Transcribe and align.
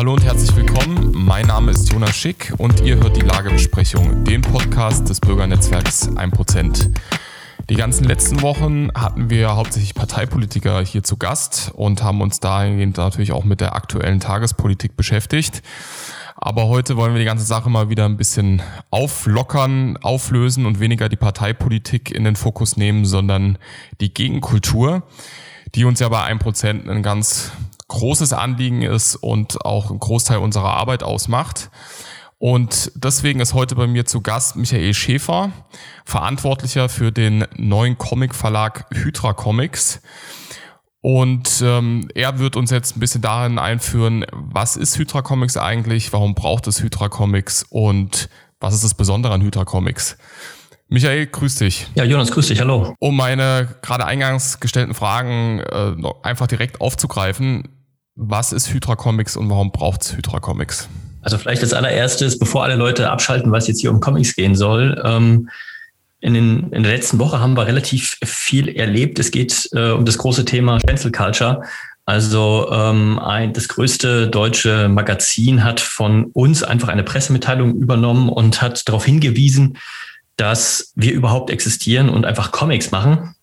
Hallo 0.00 0.14
und 0.14 0.24
herzlich 0.24 0.56
willkommen. 0.56 1.12
Mein 1.12 1.48
Name 1.48 1.72
ist 1.72 1.92
Jonas 1.92 2.16
Schick 2.16 2.54
und 2.56 2.80
ihr 2.80 2.96
hört 2.96 3.18
die 3.18 3.20
Lagebesprechung, 3.20 4.24
den 4.24 4.40
Podcast 4.40 5.06
des 5.10 5.20
Bürgernetzwerks 5.20 6.08
1%. 6.08 6.90
Die 7.68 7.74
ganzen 7.74 8.04
letzten 8.04 8.40
Wochen 8.40 8.88
hatten 8.94 9.28
wir 9.28 9.56
hauptsächlich 9.56 9.92
Parteipolitiker 9.92 10.80
hier 10.80 11.02
zu 11.02 11.18
Gast 11.18 11.72
und 11.74 12.02
haben 12.02 12.22
uns 12.22 12.40
dahingehend 12.40 12.96
natürlich 12.96 13.32
auch 13.32 13.44
mit 13.44 13.60
der 13.60 13.74
aktuellen 13.74 14.20
Tagespolitik 14.20 14.96
beschäftigt. 14.96 15.60
Aber 16.34 16.68
heute 16.68 16.96
wollen 16.96 17.12
wir 17.12 17.18
die 17.18 17.26
ganze 17.26 17.44
Sache 17.44 17.68
mal 17.68 17.90
wieder 17.90 18.06
ein 18.06 18.16
bisschen 18.16 18.62
auflockern, 18.90 19.98
auflösen 19.98 20.64
und 20.64 20.80
weniger 20.80 21.10
die 21.10 21.16
Parteipolitik 21.16 22.10
in 22.10 22.24
den 22.24 22.36
Fokus 22.36 22.78
nehmen, 22.78 23.04
sondern 23.04 23.58
die 24.00 24.14
Gegenkultur, 24.14 25.02
die 25.74 25.84
uns 25.84 26.00
ja 26.00 26.08
bei 26.08 26.24
1% 26.24 26.88
ein 26.88 27.02
ganz 27.02 27.52
großes 27.90 28.32
Anliegen 28.32 28.82
ist 28.82 29.16
und 29.16 29.64
auch 29.64 29.90
ein 29.90 29.98
Großteil 29.98 30.38
unserer 30.38 30.70
Arbeit 30.74 31.02
ausmacht. 31.02 31.70
Und 32.38 32.92
deswegen 32.94 33.40
ist 33.40 33.52
heute 33.52 33.74
bei 33.74 33.86
mir 33.86 34.06
zu 34.06 34.22
Gast 34.22 34.56
Michael 34.56 34.94
Schäfer, 34.94 35.52
Verantwortlicher 36.06 36.88
für 36.88 37.12
den 37.12 37.44
neuen 37.56 37.98
Comic-Verlag 37.98 38.86
Hydra 38.94 39.34
Comics. 39.34 40.00
Und 41.02 41.62
ähm, 41.62 42.08
er 42.14 42.38
wird 42.38 42.56
uns 42.56 42.70
jetzt 42.70 42.96
ein 42.96 43.00
bisschen 43.00 43.20
darin 43.20 43.58
einführen, 43.58 44.24
was 44.32 44.76
ist 44.76 44.96
Hydra 44.96 45.20
Comics 45.20 45.56
eigentlich, 45.56 46.12
warum 46.12 46.34
braucht 46.34 46.66
es 46.66 46.82
Hydra 46.82 47.08
Comics 47.08 47.66
und 47.68 48.30
was 48.60 48.74
ist 48.74 48.84
das 48.84 48.94
Besondere 48.94 49.34
an 49.34 49.42
Hydra 49.42 49.64
Comics. 49.64 50.16
Michael, 50.88 51.26
grüß 51.26 51.56
dich. 51.56 51.86
Ja, 51.94 52.04
Jonas, 52.04 52.30
grüß 52.32 52.48
dich, 52.48 52.60
hallo. 52.60 52.94
Um 52.98 53.16
meine 53.16 53.76
gerade 53.82 54.06
eingangs 54.06 54.60
gestellten 54.60 54.94
Fragen 54.94 55.60
äh, 55.60 55.94
einfach 56.22 56.46
direkt 56.46 56.80
aufzugreifen, 56.80 57.79
was 58.16 58.52
ist 58.52 58.72
Hydra 58.72 58.96
Comics 58.96 59.36
und 59.36 59.48
warum 59.50 59.72
braucht 59.72 60.02
es 60.02 60.16
Hydra 60.16 60.40
Comics? 60.40 60.88
Also 61.22 61.38
vielleicht 61.38 61.62
als 61.62 61.72
allererstes, 61.72 62.38
bevor 62.38 62.64
alle 62.64 62.76
Leute 62.76 63.10
abschalten, 63.10 63.52
was 63.52 63.68
jetzt 63.68 63.80
hier 63.80 63.90
um 63.90 64.00
Comics 64.00 64.34
gehen 64.34 64.54
soll. 64.54 65.00
Ähm, 65.04 65.48
in, 66.20 66.34
den, 66.34 66.70
in 66.72 66.82
der 66.82 66.92
letzten 66.92 67.18
Woche 67.18 67.40
haben 67.40 67.56
wir 67.56 67.66
relativ 67.66 68.16
viel 68.24 68.68
erlebt. 68.68 69.18
Es 69.18 69.30
geht 69.30 69.68
äh, 69.72 69.90
um 69.90 70.04
das 70.04 70.18
große 70.18 70.44
Thema 70.44 70.78
Cancel 70.78 71.12
Culture. 71.12 71.62
Also 72.06 72.68
ähm, 72.72 73.18
ein, 73.18 73.52
das 73.52 73.68
größte 73.68 74.28
deutsche 74.28 74.88
Magazin 74.88 75.62
hat 75.62 75.80
von 75.80 76.24
uns 76.32 76.62
einfach 76.62 76.88
eine 76.88 77.04
Pressemitteilung 77.04 77.76
übernommen 77.76 78.28
und 78.28 78.60
hat 78.62 78.88
darauf 78.88 79.04
hingewiesen, 79.04 79.78
dass 80.36 80.92
wir 80.96 81.12
überhaupt 81.12 81.50
existieren 81.50 82.08
und 82.08 82.24
einfach 82.24 82.50
Comics 82.50 82.90
machen. 82.90 83.34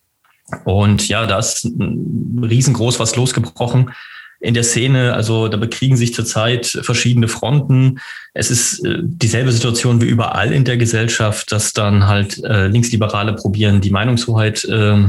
Und 0.64 1.08
ja, 1.08 1.26
da 1.26 1.38
ist 1.38 1.66
riesengroß 1.66 2.98
was 2.98 3.16
losgebrochen 3.16 3.92
in 4.40 4.54
der 4.54 4.62
Szene. 4.62 5.14
Also 5.14 5.48
da 5.48 5.56
bekriegen 5.56 5.96
sich 5.96 6.14
zurzeit 6.14 6.66
verschiedene 6.66 7.28
Fronten. 7.28 7.98
Es 8.34 8.50
ist 8.50 8.84
äh, 8.84 8.98
dieselbe 9.02 9.52
Situation 9.52 10.00
wie 10.00 10.06
überall 10.06 10.52
in 10.52 10.64
der 10.64 10.76
Gesellschaft, 10.76 11.50
dass 11.52 11.72
dann 11.72 12.06
halt 12.06 12.42
äh, 12.44 12.68
Linksliberale 12.68 13.34
probieren, 13.34 13.80
die 13.80 13.90
Meinungshoheit 13.90 14.64
äh, 14.64 15.04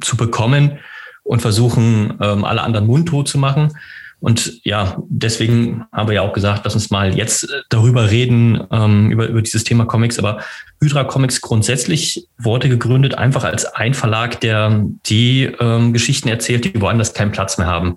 zu 0.00 0.16
bekommen 0.16 0.78
und 1.22 1.40
versuchen, 1.42 2.14
ähm, 2.20 2.44
alle 2.44 2.62
anderen 2.62 2.86
mundtot 2.86 3.28
zu 3.28 3.38
machen. 3.38 3.72
Und 4.20 4.60
ja, 4.64 5.00
deswegen 5.08 5.84
haben 5.92 6.08
wir 6.08 6.16
ja 6.16 6.22
auch 6.22 6.32
gesagt, 6.32 6.62
lass 6.64 6.74
uns 6.74 6.90
mal 6.90 7.16
jetzt 7.16 7.44
äh, 7.44 7.62
darüber 7.68 8.10
reden, 8.10 8.60
ähm, 8.72 9.10
über, 9.10 9.28
über 9.28 9.42
dieses 9.42 9.62
Thema 9.62 9.84
Comics. 9.84 10.18
Aber 10.18 10.40
Hydra 10.80 11.04
Comics 11.04 11.40
grundsätzlich 11.40 12.26
wurde 12.36 12.68
gegründet 12.68 13.14
einfach 13.16 13.44
als 13.44 13.64
ein 13.64 13.94
Verlag, 13.94 14.40
der 14.40 14.84
die 15.06 15.44
ähm, 15.60 15.92
Geschichten 15.92 16.28
erzählt, 16.28 16.64
die 16.64 16.80
woanders 16.80 17.14
keinen 17.14 17.30
Platz 17.30 17.58
mehr 17.58 17.68
haben. 17.68 17.96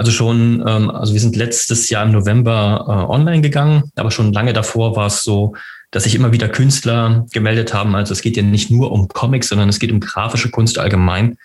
Also 0.00 0.12
schon, 0.12 0.64
ähm, 0.66 0.88
also 0.90 1.12
wir 1.12 1.20
sind 1.20 1.36
letztes 1.36 1.90
Jahr 1.90 2.06
im 2.06 2.12
November 2.12 2.86
äh, 2.88 3.12
online 3.12 3.42
gegangen, 3.42 3.90
aber 3.96 4.10
schon 4.10 4.32
lange 4.32 4.54
davor 4.54 4.96
war 4.96 5.08
es 5.08 5.22
so, 5.22 5.54
dass 5.90 6.04
sich 6.04 6.14
immer 6.14 6.32
wieder 6.32 6.48
Künstler 6.48 7.26
gemeldet 7.32 7.74
haben. 7.74 7.94
Also 7.94 8.14
es 8.14 8.22
geht 8.22 8.38
ja 8.38 8.42
nicht 8.42 8.70
nur 8.70 8.92
um 8.92 9.08
Comics, 9.08 9.50
sondern 9.50 9.68
es 9.68 9.78
geht 9.78 9.92
um 9.92 10.00
grafische 10.00 10.50
Kunst 10.50 10.78
allgemein, 10.78 11.36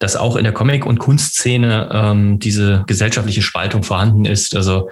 dass 0.00 0.16
auch 0.16 0.34
in 0.34 0.42
der 0.42 0.52
Comic- 0.52 0.86
und 0.86 0.98
Kunstszene 0.98 1.88
ähm, 1.92 2.40
diese 2.40 2.82
gesellschaftliche 2.88 3.42
Spaltung 3.42 3.84
vorhanden 3.84 4.24
ist. 4.24 4.56
Also 4.56 4.90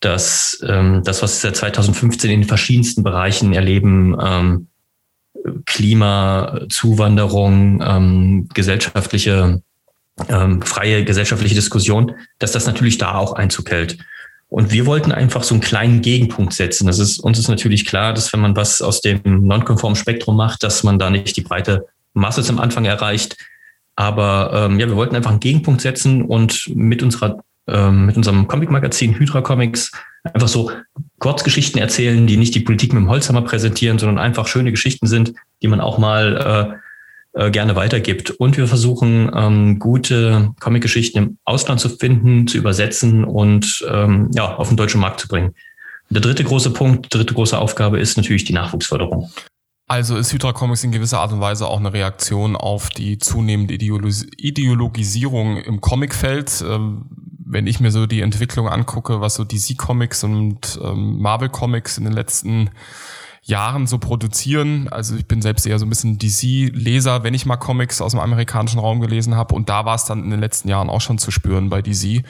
dass 0.00 0.60
ähm, 0.66 1.02
das, 1.04 1.22
was 1.22 1.40
wir 1.44 1.50
seit 1.50 1.58
2015 1.58 2.28
in 2.28 2.40
den 2.40 2.48
verschiedensten 2.48 3.04
Bereichen 3.04 3.52
erleben, 3.52 4.16
ähm, 4.20 4.66
Klima, 5.64 6.62
Zuwanderung, 6.70 7.80
ähm, 7.86 8.48
gesellschaftliche 8.52 9.62
ähm, 10.28 10.62
freie 10.62 11.04
gesellschaftliche 11.04 11.54
Diskussion, 11.54 12.14
dass 12.38 12.52
das 12.52 12.66
natürlich 12.66 12.98
da 12.98 13.14
auch 13.14 13.32
Einzug 13.32 13.70
hält. 13.70 13.98
Und 14.48 14.70
wir 14.70 14.84
wollten 14.84 15.12
einfach 15.12 15.44
so 15.44 15.54
einen 15.54 15.62
kleinen 15.62 16.02
Gegenpunkt 16.02 16.52
setzen. 16.52 16.86
Das 16.86 16.98
ist, 16.98 17.18
uns 17.20 17.38
ist 17.38 17.48
natürlich 17.48 17.86
klar, 17.86 18.12
dass 18.12 18.32
wenn 18.34 18.40
man 18.40 18.54
was 18.54 18.82
aus 18.82 19.00
dem 19.00 19.20
nonkonformen 19.24 19.96
Spektrum 19.96 20.36
macht, 20.36 20.62
dass 20.62 20.82
man 20.82 20.98
da 20.98 21.08
nicht 21.08 21.36
die 21.36 21.40
breite 21.40 21.86
Masse 22.12 22.42
zum 22.42 22.58
Anfang 22.58 22.84
erreicht. 22.84 23.36
Aber 23.96 24.50
ähm, 24.52 24.78
ja, 24.78 24.88
wir 24.88 24.96
wollten 24.96 25.16
einfach 25.16 25.30
einen 25.30 25.40
Gegenpunkt 25.40 25.80
setzen 25.80 26.22
und 26.22 26.70
mit 26.74 27.02
unserer 27.02 27.42
ähm, 27.66 28.06
mit 28.06 28.16
unserem 28.16 28.48
Comic-Magazin 28.48 29.18
Hydra 29.18 29.40
Comics 29.40 29.92
einfach 30.24 30.48
so 30.48 30.70
Kurzgeschichten 31.18 31.80
erzählen, 31.80 32.26
die 32.26 32.36
nicht 32.36 32.54
die 32.54 32.60
Politik 32.60 32.92
mit 32.92 33.02
dem 33.02 33.08
Holzhammer 33.08 33.42
präsentieren, 33.42 33.98
sondern 33.98 34.18
einfach 34.18 34.46
schöne 34.46 34.70
Geschichten 34.70 35.06
sind, 35.06 35.32
die 35.62 35.68
man 35.68 35.80
auch 35.80 35.98
mal 35.98 36.36
äh, 36.72 36.76
äh, 37.34 37.50
gerne 37.50 37.76
weitergibt. 37.76 38.30
Und 38.30 38.56
wir 38.56 38.68
versuchen, 38.68 39.30
ähm, 39.34 39.78
gute 39.78 40.52
Comic-Geschichten 40.60 41.18
im 41.18 41.38
Ausland 41.44 41.80
zu 41.80 41.88
finden, 41.88 42.46
zu 42.46 42.58
übersetzen 42.58 43.24
und 43.24 43.84
ähm, 43.88 44.30
ja, 44.34 44.56
auf 44.56 44.68
den 44.68 44.76
deutschen 44.76 45.00
Markt 45.00 45.20
zu 45.20 45.28
bringen. 45.28 45.54
Der 46.10 46.20
dritte 46.20 46.44
große 46.44 46.70
Punkt, 46.70 47.12
dritte 47.14 47.32
große 47.32 47.58
Aufgabe 47.58 47.98
ist 47.98 48.16
natürlich 48.18 48.44
die 48.44 48.52
Nachwuchsförderung. 48.52 49.30
Also 49.88 50.16
ist 50.16 50.32
Hydra 50.32 50.52
Comics 50.52 50.84
in 50.84 50.92
gewisser 50.92 51.20
Art 51.20 51.32
und 51.32 51.40
Weise 51.40 51.66
auch 51.66 51.78
eine 51.78 51.92
Reaktion 51.92 52.54
auf 52.56 52.90
die 52.90 53.18
zunehmende 53.18 53.74
Ideologis 53.74 54.26
Ideologisierung 54.36 55.56
im 55.58 55.80
Comicfeld. 55.80 56.62
Ähm, 56.66 57.06
wenn 57.44 57.66
ich 57.66 57.80
mir 57.80 57.90
so 57.90 58.06
die 58.06 58.20
Entwicklung 58.20 58.68
angucke, 58.68 59.20
was 59.20 59.34
so 59.34 59.44
DC 59.44 59.76
Comics 59.76 60.24
und 60.24 60.78
ähm, 60.82 61.18
Marvel 61.20 61.48
Comics 61.48 61.98
in 61.98 62.04
den 62.04 62.12
letzten 62.12 62.70
Jahren 63.42 63.86
so 63.86 63.98
produzieren. 63.98 64.88
Also 64.88 65.16
ich 65.16 65.26
bin 65.26 65.42
selbst 65.42 65.66
eher 65.66 65.78
so 65.78 65.86
ein 65.86 65.88
bisschen 65.88 66.18
DC-Leser, 66.18 67.24
wenn 67.24 67.34
ich 67.34 67.44
mal 67.44 67.56
Comics 67.56 68.00
aus 68.00 68.12
dem 68.12 68.20
amerikanischen 68.20 68.78
Raum 68.78 69.00
gelesen 69.00 69.34
habe. 69.34 69.54
Und 69.54 69.68
da 69.68 69.84
war 69.84 69.96
es 69.96 70.04
dann 70.04 70.22
in 70.22 70.30
den 70.30 70.40
letzten 70.40 70.68
Jahren 70.68 70.88
auch 70.88 71.00
schon 71.00 71.18
zu 71.18 71.30
spüren 71.30 71.68
bei 71.68 71.82
DC, 71.82 72.22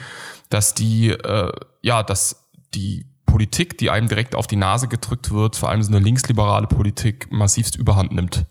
dass 0.49 0.73
die, 0.73 1.09
äh, 1.09 1.51
ja, 1.81 2.01
dass 2.01 2.47
die 2.73 3.05
Politik, 3.27 3.77
die 3.77 3.89
einem 3.89 4.07
direkt 4.07 4.35
auf 4.35 4.47
die 4.47 4.55
Nase 4.55 4.87
gedrückt 4.87 5.31
wird, 5.31 5.55
vor 5.55 5.69
allem 5.69 5.83
so 5.83 5.91
eine 5.91 6.03
linksliberale 6.03 6.67
Politik, 6.67 7.27
massivst 7.31 7.75
überhand 7.75 8.11
nimmt. 8.11 8.45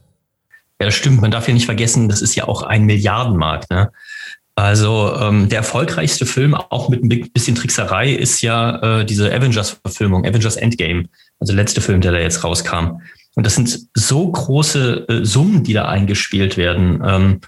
Ja, 0.81 0.87
das 0.87 0.95
stimmt. 0.95 1.21
Man 1.21 1.31
darf 1.31 1.47
ja 1.47 1.55
nicht 1.55 1.67
vergessen, 1.67 2.09
das 2.09 2.23
ist 2.23 2.35
ja 2.35 2.49
auch 2.49 2.63
ein 2.63 2.85
Milliardenmarkt. 2.85 3.71
Ne? 3.71 3.93
Also 4.55 5.15
ähm, 5.19 5.49
der 5.49 5.59
erfolgreichste 5.59 6.27
Film, 6.27 6.55
auch 6.55 6.89
mit 6.89 7.03
ein 7.03 7.31
bisschen 7.33 7.55
Trickserei, 7.55 8.11
ist 8.11 8.43
ja 8.43 9.01
äh, 9.01 9.05
diese 9.05 9.33
Avengers-Verfilmung, 9.33 10.27
Avengers 10.27 10.57
Endgame 10.57 11.09
also 11.43 11.53
letzte 11.55 11.81
Film, 11.81 12.01
der 12.01 12.13
da 12.13 12.19
jetzt 12.19 12.45
rauskam. 12.45 13.03
Und 13.35 13.45
das 13.45 13.57
sind 13.57 13.89
so 13.95 14.31
große 14.31 15.07
äh, 15.09 15.25
Summen, 15.25 15.65
die 15.65 15.73
da 15.73 15.87
eingespielt 15.87 16.57
werden. 16.57 17.03
Ähm, 17.05 17.41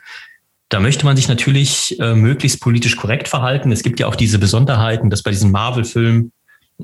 da 0.68 0.80
möchte 0.80 1.04
man 1.04 1.16
sich 1.16 1.28
natürlich 1.28 1.98
äh, 2.00 2.14
möglichst 2.14 2.60
politisch 2.60 2.96
korrekt 2.96 3.28
verhalten. 3.28 3.70
Es 3.70 3.84
gibt 3.84 4.00
ja 4.00 4.08
auch 4.08 4.16
diese 4.16 4.40
Besonderheiten, 4.40 5.10
dass 5.10 5.22
bei 5.22 5.30
diesen 5.30 5.52
Marvel-Filmen 5.52 6.32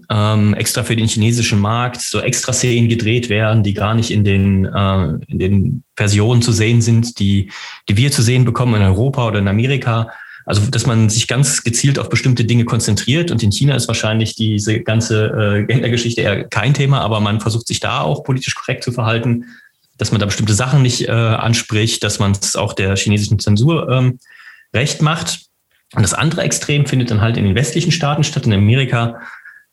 ähm, 0.09 0.55
extra 0.55 0.83
für 0.85 0.97
den 0.97 1.09
chinesischen 1.09 1.59
Markt 1.59 2.01
so 2.01 2.21
extra 2.21 2.53
Szenen 2.53 2.89
gedreht 2.89 3.29
werden, 3.29 3.63
die 3.63 3.75
gar 3.75 3.95
nicht 3.95 4.11
in 4.11 4.25
den, 4.25 4.65
äh, 4.65 5.09
in 5.27 5.39
den 5.39 5.85
Versionen 5.97 6.43
zu 6.43 6.53
sehen 6.53 6.81
sind, 6.81 7.19
die, 7.19 7.51
die 7.89 7.97
wir 7.97 8.13
zu 8.13 8.23
sehen 8.23 8.45
bekommen 8.45 8.77
in 8.77 8.83
Europa 8.83 9.27
oder 9.27 9.41
in 9.41 9.49
Amerika. 9.49 10.11
Also, 10.47 10.63
dass 10.71 10.87
man 10.87 11.11
sich 11.11 11.29
ganz 11.29 11.63
gezielt 11.63 11.99
auf 11.99 12.09
bestimmte 12.09 12.45
Dinge 12.45 12.65
konzentriert. 12.65 13.31
Und 13.31 13.43
in 13.43 13.53
China 13.53 13.75
ist 13.75 13.89
wahrscheinlich 13.89 14.35
diese 14.35 14.81
ganze 14.81 15.27
äh, 15.27 15.65
Gendergeschichte 15.65 16.23
eher 16.23 16.45
kein 16.45 16.75
Thema, 16.75 17.01
aber 17.03 17.21
man 17.21 17.41
versucht 17.41 17.67
sich 17.67 17.81
da 17.81 18.01
auch 18.01 18.25
politisch 18.25 18.55
korrekt 18.55 18.83
zu 18.83 18.93
verhalten, 18.93 19.47
dass 19.99 20.13
man 20.13 20.21
da 20.21 20.27
bestimmte 20.27 20.55
Sachen 20.55 20.83
nicht 20.83 21.09
äh, 21.09 21.11
anspricht, 21.11 22.03
dass 22.03 22.19
man 22.19 22.33
es 22.33 22.57
auch 22.57 22.73
der 22.73 22.97
chinesischen 22.97 23.39
Zensur 23.39 23.89
ähm, 23.91 24.19
recht 24.75 25.03
macht. 25.03 25.43
Und 25.95 26.03
das 26.03 26.15
andere 26.15 26.43
Extrem 26.43 26.87
findet 26.87 27.11
dann 27.11 27.21
halt 27.21 27.37
in 27.37 27.45
den 27.45 27.55
westlichen 27.55 27.93
Staaten 27.93 28.25
statt, 28.25 28.47
in 28.47 28.53
Amerika 28.53 29.21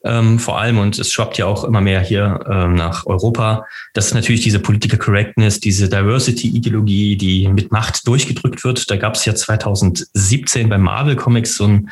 ähm, 0.08 0.40
vor 0.40 0.60
allem, 0.60 0.80
und 0.80 0.98
es 0.98 1.12
schwappt 1.12 1.38
ja 1.38 1.46
auch 1.46 1.64
immer 1.64 1.82
mehr 1.82 2.02
hier 2.02 2.40
ähm, 2.50 2.76
nach 2.76 3.06
Europa, 3.06 3.66
das 3.94 4.08
ist 4.08 4.14
natürlich 4.14 4.42
diese 4.42 4.60
Political 4.60 5.00
Correctness, 5.00 5.60
diese 5.60 5.90
Diversity-Ideologie, 5.90 7.18
die 7.18 7.48
mit 7.48 7.72
Macht 7.72 8.08
durchgedrückt 8.08 8.64
wird. 8.64 8.90
Da 8.90 8.96
gab 8.96 9.16
es 9.16 9.26
ja 9.26 9.36
2017 9.36 10.70
bei 10.70 10.78
Marvel 10.78 11.16
Comics 11.16 11.56
so 11.56 11.66
ein 11.66 11.90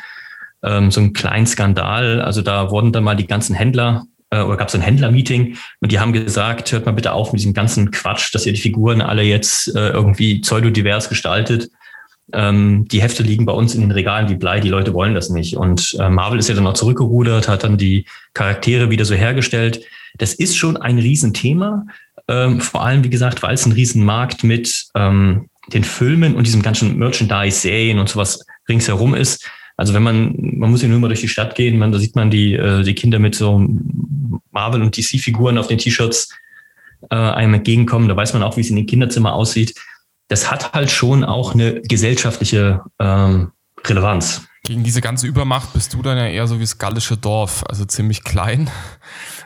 ähm, 0.62 0.90
so 0.90 1.00
einen 1.00 1.12
kleinen 1.12 1.46
Skandal. 1.46 2.20
Also 2.20 2.42
da 2.42 2.70
wurden 2.70 2.92
dann 2.92 3.04
mal 3.04 3.16
die 3.16 3.26
ganzen 3.26 3.54
Händler 3.54 4.06
äh, 4.30 4.40
oder 4.40 4.56
gab 4.56 4.68
es 4.68 4.74
ein 4.74 4.80
Händlermeeting 4.80 5.56
und 5.80 5.92
die 5.92 6.00
haben 6.00 6.12
gesagt, 6.12 6.72
hört 6.72 6.86
mal 6.86 6.92
bitte 6.92 7.12
auf 7.12 7.32
mit 7.32 7.40
diesem 7.40 7.54
ganzen 7.54 7.90
Quatsch, 7.90 8.34
dass 8.34 8.46
ihr 8.46 8.52
die 8.52 8.60
Figuren 8.60 9.00
alle 9.00 9.22
jetzt 9.22 9.74
äh, 9.74 9.90
irgendwie 9.90 10.40
pseudodivers 10.40 11.08
gestaltet. 11.08 11.70
Ähm, 12.32 12.86
die 12.88 13.02
Hefte 13.02 13.22
liegen 13.22 13.46
bei 13.46 13.52
uns 13.52 13.74
in 13.74 13.80
den 13.82 13.92
Regalen 13.92 14.28
wie 14.28 14.34
Blei, 14.34 14.60
die 14.60 14.68
Leute 14.68 14.94
wollen 14.94 15.14
das 15.14 15.30
nicht. 15.30 15.56
Und 15.56 15.96
äh, 16.00 16.08
Marvel 16.08 16.38
ist 16.38 16.48
ja 16.48 16.54
dann 16.54 16.66
auch 16.66 16.74
zurückgerudert, 16.74 17.48
hat 17.48 17.64
dann 17.64 17.76
die 17.76 18.06
Charaktere 18.34 18.90
wieder 18.90 19.04
so 19.04 19.14
hergestellt. 19.14 19.84
Das 20.18 20.34
ist 20.34 20.56
schon 20.56 20.76
ein 20.76 20.98
Riesenthema. 20.98 21.86
Ähm, 22.28 22.60
vor 22.60 22.84
allem, 22.84 23.04
wie 23.04 23.10
gesagt, 23.10 23.42
weil 23.42 23.54
es 23.54 23.66
ein 23.66 23.72
Riesenmarkt 23.72 24.42
mit 24.42 24.86
ähm, 24.94 25.48
den 25.72 25.84
Filmen 25.84 26.34
und 26.34 26.46
diesem 26.46 26.62
ganzen 26.62 26.96
Merchandise-Serien 26.98 27.98
und 27.98 28.08
sowas 28.08 28.44
ringsherum 28.68 29.14
ist. 29.14 29.48
Also 29.76 29.94
wenn 29.94 30.02
man, 30.02 30.34
man 30.36 30.70
muss 30.70 30.82
ja 30.82 30.88
nur 30.88 30.98
mal 30.98 31.08
durch 31.08 31.20
die 31.20 31.28
Stadt 31.28 31.54
gehen, 31.54 31.78
man, 31.78 31.92
da 31.92 31.98
sieht 31.98 32.16
man 32.16 32.30
die, 32.30 32.54
äh, 32.54 32.82
die 32.82 32.94
Kinder 32.94 33.18
mit 33.18 33.34
so 33.34 33.64
Marvel- 34.50 34.82
und 34.82 34.96
DC-Figuren 34.96 35.58
auf 35.58 35.66
den 35.66 35.78
T-Shirts 35.78 36.30
äh, 37.10 37.14
einem 37.14 37.54
entgegenkommen. 37.54 38.08
Da 38.08 38.16
weiß 38.16 38.32
man 38.32 38.42
auch, 38.42 38.56
wie 38.56 38.62
es 38.62 38.70
in 38.70 38.76
den 38.76 38.86
Kinderzimmer 38.86 39.34
aussieht. 39.34 39.74
Das 40.28 40.50
hat 40.50 40.72
halt 40.72 40.90
schon 40.90 41.24
auch 41.24 41.54
eine 41.54 41.80
gesellschaftliche 41.82 42.82
ähm, 42.98 43.52
Relevanz. 43.84 44.42
Gegen 44.64 44.82
diese 44.82 45.00
ganze 45.00 45.28
Übermacht 45.28 45.72
bist 45.74 45.94
du 45.94 46.02
dann 46.02 46.18
ja 46.18 46.26
eher 46.26 46.48
so 46.48 46.56
wie 46.56 46.64
das 46.64 46.78
gallische 46.78 47.16
Dorf, 47.16 47.62
also 47.68 47.84
ziemlich 47.84 48.24
klein. 48.24 48.70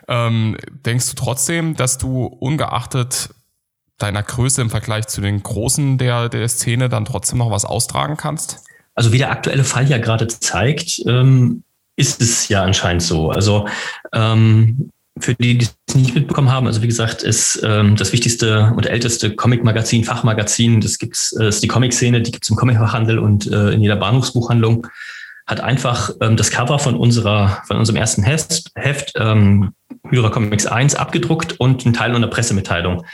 Ähm, 0.08 0.56
denkst 0.84 1.08
du 1.10 1.14
trotzdem, 1.14 1.76
dass 1.76 1.96
du 1.96 2.24
ungeachtet 2.24 3.30
deiner 3.96 4.24
Größe 4.24 4.60
im 4.60 4.68
Vergleich 4.68 5.06
zu 5.06 5.20
den 5.20 5.40
Großen 5.40 5.98
der, 5.98 6.28
der 6.28 6.48
Szene 6.48 6.88
dann 6.88 7.04
trotzdem 7.04 7.38
noch 7.38 7.52
was 7.52 7.64
austragen 7.64 8.16
kannst? 8.16 8.64
Also 8.96 9.12
wie 9.12 9.18
der 9.18 9.30
aktuelle 9.30 9.62
Fall 9.62 9.88
ja 9.88 9.98
gerade 9.98 10.26
zeigt, 10.26 11.00
ähm, 11.06 11.62
ist 11.94 12.20
es 12.20 12.48
ja 12.48 12.64
anscheinend 12.64 13.02
so. 13.02 13.30
Also 13.30 13.68
ähm, 14.12 14.90
für 15.18 15.34
die, 15.34 15.58
die 15.58 15.66
es 15.86 15.94
nicht 15.94 16.14
mitbekommen 16.14 16.50
haben, 16.50 16.66
also 16.66 16.82
wie 16.82 16.86
gesagt, 16.86 17.22
ist 17.22 17.60
ähm, 17.64 17.96
das 17.96 18.12
wichtigste 18.12 18.72
und 18.76 18.86
älteste 18.86 19.34
Comic-Magazin, 19.34 20.04
Fachmagazin, 20.04 20.80
das 20.80 20.98
gibt's, 20.98 21.34
äh, 21.38 21.48
ist 21.48 21.62
die 21.62 21.68
Comic-Szene, 21.68 22.22
die 22.22 22.30
gibt's 22.30 22.48
im 22.48 22.56
Comic-Handel 22.56 23.18
und 23.18 23.50
äh, 23.50 23.70
in 23.70 23.82
jeder 23.82 23.96
Bahnhofsbuchhandlung, 23.96 24.86
hat 25.46 25.60
einfach 25.60 26.10
ähm, 26.20 26.36
das 26.36 26.50
Cover 26.50 26.78
von 26.78 26.94
unserer, 26.94 27.62
von 27.66 27.76
unserem 27.76 27.96
ersten 27.96 28.22
Heft, 28.22 28.70
Heft 28.76 29.12
ähm, 29.16 29.72
Hydra 30.08 30.30
Comics 30.30 30.66
1 30.66 30.94
abgedruckt 30.94 31.58
und 31.58 31.84
einen 31.84 31.94
Teil 31.94 32.14
unter 32.14 32.28
Pressemitteilung. 32.28 33.04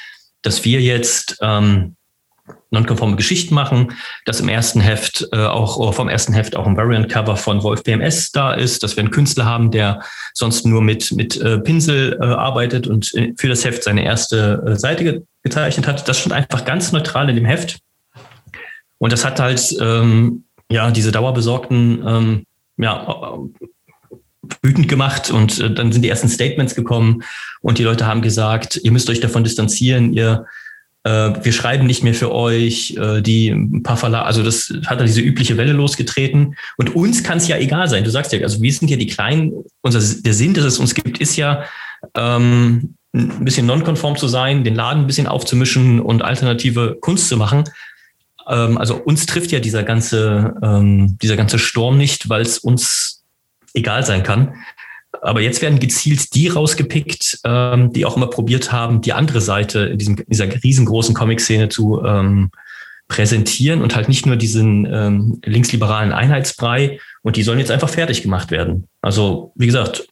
Dass 0.43 0.65
wir 0.65 0.81
jetzt 0.81 1.39
ähm, 1.41 1.96
nonkonforme 2.71 3.17
Geschichten 3.17 3.55
machen, 3.55 3.93
dass 4.25 4.41
im 4.41 4.49
ersten 4.49 4.81
Heft 4.81 5.29
äh, 5.33 5.37
auch 5.37 5.95
vom 5.95 6.09
ersten 6.09 6.33
Heft 6.33 6.57
auch 6.57 6.67
ein 6.67 6.77
Variant 6.77 7.09
Cover 7.09 7.37
von 7.37 7.63
Wolf 7.63 7.83
BMS 7.83 8.33
da 8.33 8.55
ist, 8.55 8.83
dass 8.83 8.97
wir 8.97 9.03
einen 9.03 9.13
Künstler 9.13 9.45
haben, 9.45 9.71
der 9.71 10.03
sonst 10.35 10.67
nur 10.67 10.83
mit 10.83 11.13
mit 11.13 11.41
äh, 11.41 11.59
Pinsel 11.59 12.19
äh, 12.21 12.25
arbeitet 12.25 12.87
und 12.87 13.15
äh, 13.15 13.33
für 13.37 13.49
das 13.49 13.65
Heft 13.65 13.85
seine 13.85 14.05
erste 14.05 14.63
äh, 14.67 14.77
Seite 14.77 15.05
ge 15.05 15.23
gezeichnet 15.43 15.87
hat. 15.87 16.09
Das 16.09 16.19
stand 16.19 16.33
einfach 16.33 16.65
ganz 16.65 16.91
neutral 16.91 17.31
in 17.31 17.37
dem 17.37 17.45
Heft 17.45 17.79
und 18.99 19.13
das 19.13 19.25
hat 19.25 19.39
halt 19.39 19.77
ähm, 19.81 20.45
ja 20.69 20.91
diese 20.91 21.13
dauerbesorgten 21.13 22.03
ähm, 22.05 22.47
ja 22.79 23.39
wütend 24.63 24.89
gemacht 24.89 25.31
und 25.31 25.61
äh, 25.61 25.73
dann 25.73 25.93
sind 25.93 26.03
die 26.03 26.09
ersten 26.09 26.29
Statements 26.29 26.75
gekommen 26.75 27.23
und 27.61 27.79
die 27.79 27.85
Leute 27.85 28.07
haben 28.07 28.23
gesagt, 28.23 28.81
ihr 28.83 28.93
müsst 28.93 29.09
euch 29.09 29.21
davon 29.21 29.45
distanzieren, 29.45 30.13
ihr 30.13 30.47
wir 31.07 31.53
schreiben 31.53 31.87
nicht 31.87 32.03
mehr 32.03 32.15
für 32.15 32.33
euch, 32.33 32.97
äh, 32.97 33.23
die 33.23 33.51
ein 33.51 33.83
paar 33.83 33.97
Verlage, 33.97 34.27
also 34.27 34.43
das 34.43 34.73
hat 34.87 34.99
dann 34.99 35.07
diese 35.07 35.21
übliche 35.21 35.57
Welle 35.57 35.73
losgetreten. 35.73 36.57
Und 36.77 36.95
uns 36.97 37.23
kann 37.23 37.39
es 37.39 37.49
ja 37.49 37.57
egal 37.59 37.89
sein. 37.89 38.05
Du 38.05 38.11
sagst 38.11 38.33
ja, 38.33 38.41
also 38.41 38.61
wir 38.61 38.73
sind 38.73 38.91
ja 38.91 38.97
die 38.97 39.07
Kleinen, 39.07 39.53
unser, 39.83 40.01
der 40.23 40.35
Sinn, 40.35 40.55
dass 40.55 40.65
es 40.65 40.79
uns 40.79 40.95
gibt, 40.95 41.19
ist 41.19 41.37
ja, 41.37 41.65
ähm, 42.15 42.97
ein 43.15 43.45
bisschen 43.45 43.67
nonkonform 43.67 44.17
zu 44.17 44.29
sein, 44.29 44.65
den 44.65 44.75
Laden 44.75 45.05
ein 45.05 45.07
bisschen 45.07 45.27
aufzumischen 45.27 46.01
und 46.01 46.23
alternative 46.23 46.99
Kunst 47.01 47.29
zu 47.29 47.37
machen. 47.37 47.65
Ähm, 48.49 48.79
also 48.79 48.97
uns 48.97 49.27
trifft 49.27 49.53
ja 49.53 49.61
dieser 49.61 49.83
ganze, 49.83 50.55
ähm, 50.63 51.19
dieser 51.23 51.37
ganze 51.37 51.59
Sturm 51.59 51.97
nicht, 51.97 52.29
weil 52.29 52.43
es 52.43 52.59
uns 52.59 53.25
egal 53.75 54.05
sein 54.05 54.23
kann. 54.23 54.55
Aber 55.23 55.41
jetzt 55.41 55.63
werden 55.63 55.79
gezielt 55.79 56.35
die 56.35 56.49
rausgepickt, 56.49 57.41
ähm, 57.45 57.93
die 57.93 58.05
auch 58.05 58.17
immer 58.17 58.29
probiert 58.29 58.73
haben, 58.73 59.01
die 59.01 59.13
andere 59.13 59.41
Seite 59.41 59.81
in 59.81 59.99
diesem, 59.99 60.17
dieser 60.27 60.47
riesengroßen 60.63 61.15
Comic-Szene 61.15 61.69
zu 61.69 62.03
ähm, 62.05 62.51
präsentieren 63.09 63.83
und 63.83 63.95
halt 63.95 64.09
nicht 64.09 64.27
nur 64.27 64.37
diesen 64.37 64.87
ähm, 64.87 65.41
linksliberalen 65.45 66.13
Einheitsbrei. 66.13 66.99
Und 67.23 67.37
die 67.37 67.43
sollen 67.43 67.59
jetzt 67.59 67.71
einfach 67.71 67.89
fertig 67.89 68.23
gemacht 68.23 68.51
werden. 68.51 68.89
Also, 69.01 69.53
wie 69.55 69.67
gesagt, 69.67 70.09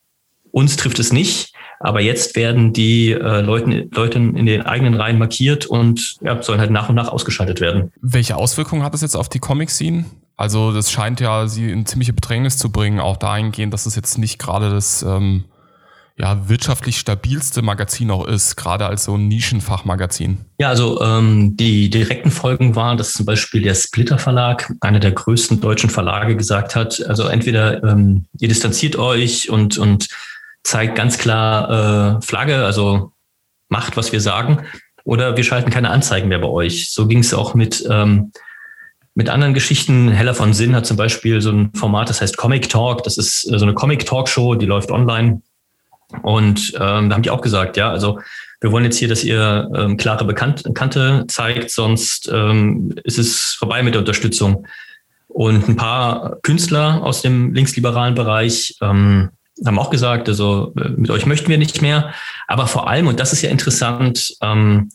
uns 0.50 0.76
trifft 0.76 0.98
es 0.98 1.12
nicht, 1.12 1.53
aber 1.84 2.00
jetzt 2.00 2.34
werden 2.34 2.72
die 2.72 3.12
äh, 3.12 3.40
Leute, 3.42 3.86
Leute 3.92 4.18
in 4.18 4.46
den 4.46 4.62
eigenen 4.62 4.94
Reihen 4.94 5.18
markiert 5.18 5.66
und 5.66 6.16
ja, 6.22 6.42
sollen 6.42 6.58
halt 6.58 6.70
nach 6.70 6.88
und 6.88 6.94
nach 6.94 7.08
ausgeschaltet 7.08 7.60
werden. 7.60 7.92
Welche 8.00 8.36
Auswirkungen 8.36 8.82
hat 8.82 8.94
das 8.94 9.02
jetzt 9.02 9.16
auf 9.16 9.28
die 9.28 9.38
Comic-Scene? 9.38 10.06
Also 10.36 10.72
das 10.72 10.90
scheint 10.90 11.20
ja 11.20 11.46
sie 11.46 11.70
in 11.70 11.84
ziemliche 11.84 12.14
Bedrängnis 12.14 12.56
zu 12.56 12.72
bringen, 12.72 13.00
auch 13.00 13.18
dahingehend, 13.18 13.74
dass 13.74 13.84
es 13.84 13.96
jetzt 13.96 14.16
nicht 14.16 14.38
gerade 14.38 14.70
das 14.70 15.02
ähm, 15.02 15.44
ja, 16.16 16.48
wirtschaftlich 16.48 16.98
stabilste 16.98 17.60
Magazin 17.60 18.10
auch 18.10 18.26
ist, 18.26 18.56
gerade 18.56 18.86
als 18.86 19.04
so 19.04 19.16
ein 19.16 19.28
Nischenfachmagazin. 19.28 20.38
Ja, 20.58 20.70
also 20.70 21.02
ähm, 21.02 21.54
die 21.56 21.90
direkten 21.90 22.30
Folgen 22.30 22.76
waren, 22.76 22.96
dass 22.96 23.12
zum 23.12 23.26
Beispiel 23.26 23.60
der 23.60 23.74
Splitter 23.74 24.16
Verlag, 24.16 24.72
einer 24.80 25.00
der 25.00 25.12
größten 25.12 25.60
deutschen 25.60 25.90
Verlage, 25.90 26.34
gesagt 26.34 26.76
hat, 26.76 27.04
also 27.06 27.24
entweder 27.24 27.82
ähm, 27.84 28.24
ihr 28.38 28.48
distanziert 28.48 28.96
euch 28.96 29.50
und, 29.50 29.76
und 29.76 30.08
zeigt 30.64 30.96
ganz 30.96 31.18
klar 31.18 32.18
äh, 32.18 32.22
Flagge, 32.22 32.64
also 32.64 33.12
macht, 33.68 33.96
was 33.96 34.12
wir 34.12 34.20
sagen, 34.20 34.64
oder 35.04 35.36
wir 35.36 35.44
schalten 35.44 35.70
keine 35.70 35.90
Anzeigen 35.90 36.28
mehr 36.28 36.38
bei 36.38 36.48
euch. 36.48 36.90
So 36.90 37.06
ging 37.06 37.18
es 37.18 37.32
auch 37.34 37.54
mit 37.54 37.86
ähm, 37.88 38.32
mit 39.14 39.28
anderen 39.28 39.54
Geschichten. 39.54 40.08
Heller 40.08 40.34
von 40.34 40.52
Sinn 40.52 40.74
hat 40.74 40.86
zum 40.86 40.96
Beispiel 40.96 41.40
so 41.40 41.50
ein 41.52 41.70
Format, 41.74 42.08
das 42.10 42.20
heißt 42.20 42.36
Comic 42.36 42.68
Talk. 42.68 43.04
Das 43.04 43.16
ist 43.16 43.44
äh, 43.44 43.58
so 43.58 43.64
eine 43.64 43.74
Comic 43.74 44.06
Talk 44.06 44.28
Show, 44.28 44.54
die 44.54 44.66
läuft 44.66 44.90
online. 44.90 45.42
Und 46.22 46.72
ähm, 46.74 47.08
da 47.08 47.14
haben 47.14 47.22
die 47.22 47.30
auch 47.30 47.40
gesagt, 47.40 47.76
ja, 47.76 47.90
also 47.90 48.18
wir 48.60 48.72
wollen 48.72 48.84
jetzt 48.84 48.98
hier, 48.98 49.08
dass 49.08 49.24
ihr 49.24 49.70
ähm, 49.74 49.96
klare 49.96 50.24
Bekannt 50.24 50.64
Kante 50.74 51.24
zeigt, 51.28 51.70
sonst 51.70 52.30
ähm, 52.32 52.94
ist 53.04 53.18
es 53.18 53.56
vorbei 53.58 53.82
mit 53.82 53.94
der 53.94 54.00
Unterstützung. 54.00 54.66
Und 55.28 55.68
ein 55.68 55.76
paar 55.76 56.38
Künstler 56.42 57.02
aus 57.02 57.22
dem 57.22 57.52
linksliberalen 57.52 58.14
Bereich 58.14 58.76
ähm, 58.80 59.30
haben 59.64 59.78
auch 59.78 59.90
gesagt, 59.90 60.28
also 60.28 60.72
äh, 60.76 60.88
mit 60.90 61.10
euch 61.10 61.26
möchten 61.26 61.48
wir 61.48 61.58
nicht 61.58 61.82
mehr. 61.82 62.12
Aber 62.46 62.66
vor 62.66 62.88
allem, 62.88 63.06
und 63.06 63.20
das 63.20 63.32
ist 63.32 63.42
ja 63.42 63.50
interessant, 63.50 64.36
ähm, 64.40 64.90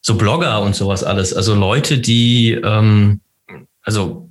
so 0.00 0.16
Blogger 0.16 0.62
und 0.62 0.74
sowas 0.74 1.04
alles, 1.04 1.34
also 1.34 1.54
Leute, 1.54 1.98
die 1.98 2.52
ähm, 2.52 3.20
also 3.82 4.30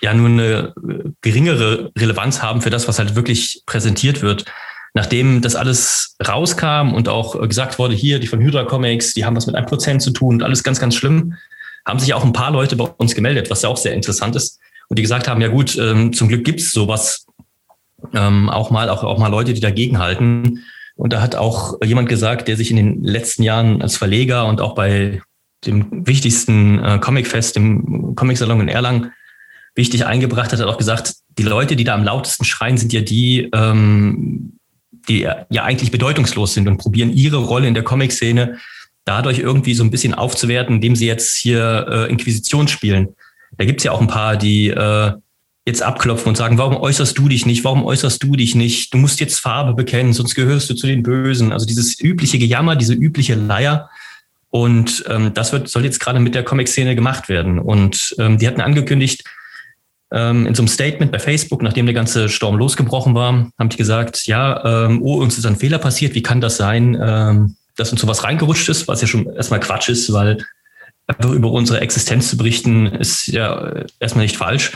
ja 0.00 0.14
nur 0.14 0.28
eine 0.28 0.74
geringere 1.20 1.92
Relevanz 1.96 2.42
haben 2.42 2.62
für 2.62 2.70
das, 2.70 2.88
was 2.88 2.98
halt 2.98 3.14
wirklich 3.14 3.62
präsentiert 3.66 4.22
wird. 4.22 4.44
Nachdem 4.92 5.40
das 5.42 5.56
alles 5.56 6.16
rauskam 6.24 6.94
und 6.94 7.08
auch 7.08 7.40
gesagt 7.48 7.78
wurde, 7.78 7.94
hier, 7.94 8.20
die 8.20 8.28
von 8.28 8.40
Hydra 8.40 8.64
Comics, 8.64 9.12
die 9.12 9.24
haben 9.24 9.34
was 9.34 9.46
mit 9.46 9.56
einem 9.56 9.66
Prozent 9.66 10.02
zu 10.02 10.12
tun 10.12 10.36
und 10.36 10.42
alles 10.42 10.62
ganz, 10.62 10.78
ganz 10.78 10.94
schlimm, 10.94 11.34
haben 11.84 11.98
sich 11.98 12.14
auch 12.14 12.24
ein 12.24 12.32
paar 12.32 12.52
Leute 12.52 12.76
bei 12.76 12.84
uns 12.84 13.14
gemeldet, 13.14 13.50
was 13.50 13.62
ja 13.62 13.68
auch 13.68 13.76
sehr 13.76 13.92
interessant 13.92 14.36
ist. 14.36 14.60
Und 14.88 14.98
die 14.98 15.02
gesagt 15.02 15.26
haben, 15.26 15.40
ja 15.40 15.48
gut, 15.48 15.76
ähm, 15.76 16.12
zum 16.12 16.28
Glück 16.28 16.44
gibt's 16.44 16.70
sowas 16.72 17.23
ähm, 18.12 18.50
auch 18.50 18.70
mal, 18.70 18.88
auch, 18.88 19.04
auch 19.04 19.18
mal 19.18 19.28
Leute, 19.28 19.54
die 19.54 19.60
dagegen 19.60 19.98
halten. 19.98 20.64
Und 20.96 21.12
da 21.12 21.20
hat 21.20 21.34
auch 21.34 21.80
jemand 21.84 22.08
gesagt, 22.08 22.48
der 22.48 22.56
sich 22.56 22.70
in 22.70 22.76
den 22.76 23.02
letzten 23.02 23.42
Jahren 23.42 23.82
als 23.82 23.96
Verleger 23.96 24.46
und 24.46 24.60
auch 24.60 24.74
bei 24.74 25.20
dem 25.66 26.06
wichtigsten 26.06 26.82
äh, 26.84 26.98
Comicfest, 26.98 27.56
dem 27.56 28.14
Comicsalon 28.14 28.60
in 28.60 28.68
Erlangen, 28.68 29.12
wichtig 29.74 30.06
eingebracht 30.06 30.52
hat, 30.52 30.60
hat 30.60 30.68
auch 30.68 30.78
gesagt, 30.78 31.14
die 31.36 31.42
Leute, 31.42 31.74
die 31.74 31.84
da 31.84 31.94
am 31.94 32.04
lautesten 32.04 32.44
schreien, 32.44 32.76
sind 32.76 32.92
ja 32.92 33.00
die, 33.00 33.50
ähm, 33.52 34.58
die 35.08 35.20
ja 35.22 35.64
eigentlich 35.64 35.90
bedeutungslos 35.90 36.54
sind 36.54 36.68
und 36.68 36.78
probieren 36.78 37.12
ihre 37.12 37.38
Rolle 37.38 37.66
in 37.66 37.74
der 37.74 37.82
Comic-Szene 37.82 38.58
dadurch 39.04 39.38
irgendwie 39.38 39.74
so 39.74 39.84
ein 39.84 39.90
bisschen 39.90 40.14
aufzuwerten, 40.14 40.76
indem 40.76 40.96
sie 40.96 41.06
jetzt 41.06 41.36
hier 41.36 41.86
äh, 41.90 42.10
Inquisition 42.10 42.68
spielen. 42.68 43.14
Da 43.58 43.64
gibt's 43.64 43.84
ja 43.84 43.92
auch 43.92 44.00
ein 44.00 44.06
paar, 44.06 44.36
die 44.36 44.68
äh, 44.68 45.12
jetzt 45.66 45.82
abklopfen 45.82 46.28
und 46.28 46.36
sagen, 46.36 46.58
warum 46.58 46.76
äußerst 46.76 47.16
du 47.16 47.28
dich 47.28 47.46
nicht? 47.46 47.64
Warum 47.64 47.84
äußerst 47.84 48.22
du 48.22 48.36
dich 48.36 48.54
nicht? 48.54 48.92
Du 48.92 48.98
musst 48.98 49.20
jetzt 49.20 49.40
Farbe 49.40 49.74
bekennen, 49.74 50.12
sonst 50.12 50.34
gehörst 50.34 50.68
du 50.68 50.74
zu 50.74 50.86
den 50.86 51.02
Bösen. 51.02 51.52
Also 51.52 51.66
dieses 51.66 51.98
übliche 52.00 52.38
Gejammer, 52.38 52.76
diese 52.76 52.94
übliche 52.94 53.34
Leier, 53.34 53.88
und 54.54 55.02
ähm, 55.08 55.34
das 55.34 55.52
wird, 55.52 55.68
soll 55.68 55.84
jetzt 55.84 55.98
gerade 55.98 56.20
mit 56.20 56.36
der 56.36 56.44
Comic-Szene 56.44 56.94
gemacht 56.94 57.28
werden. 57.28 57.58
Und 57.58 58.14
ähm, 58.20 58.38
die 58.38 58.46
hatten 58.46 58.60
angekündigt, 58.60 59.24
ähm, 60.12 60.46
in 60.46 60.54
so 60.54 60.62
einem 60.62 60.68
Statement 60.68 61.10
bei 61.10 61.18
Facebook, 61.18 61.60
nachdem 61.60 61.86
der 61.86 61.94
ganze 61.94 62.28
Sturm 62.28 62.54
losgebrochen 62.54 63.16
war, 63.16 63.50
haben 63.58 63.68
die 63.68 63.76
gesagt, 63.76 64.28
ja, 64.28 64.86
ähm, 64.86 65.02
oh, 65.02 65.16
uns 65.20 65.36
ist 65.36 65.44
ein 65.44 65.56
Fehler 65.56 65.78
passiert, 65.78 66.14
wie 66.14 66.22
kann 66.22 66.40
das 66.40 66.56
sein, 66.56 66.96
ähm, 67.02 67.56
dass 67.76 67.90
uns 67.90 68.00
sowas 68.00 68.22
reingerutscht 68.22 68.68
ist, 68.68 68.86
was 68.86 69.00
ja 69.00 69.08
schon 69.08 69.26
erstmal 69.26 69.58
Quatsch 69.58 69.88
ist, 69.88 70.12
weil 70.12 70.38
einfach 71.08 71.32
über 71.32 71.50
unsere 71.50 71.80
Existenz 71.80 72.30
zu 72.30 72.36
berichten, 72.36 72.86
ist 72.86 73.26
ja 73.26 73.84
erstmal 73.98 74.24
nicht 74.24 74.36
falsch. 74.36 74.70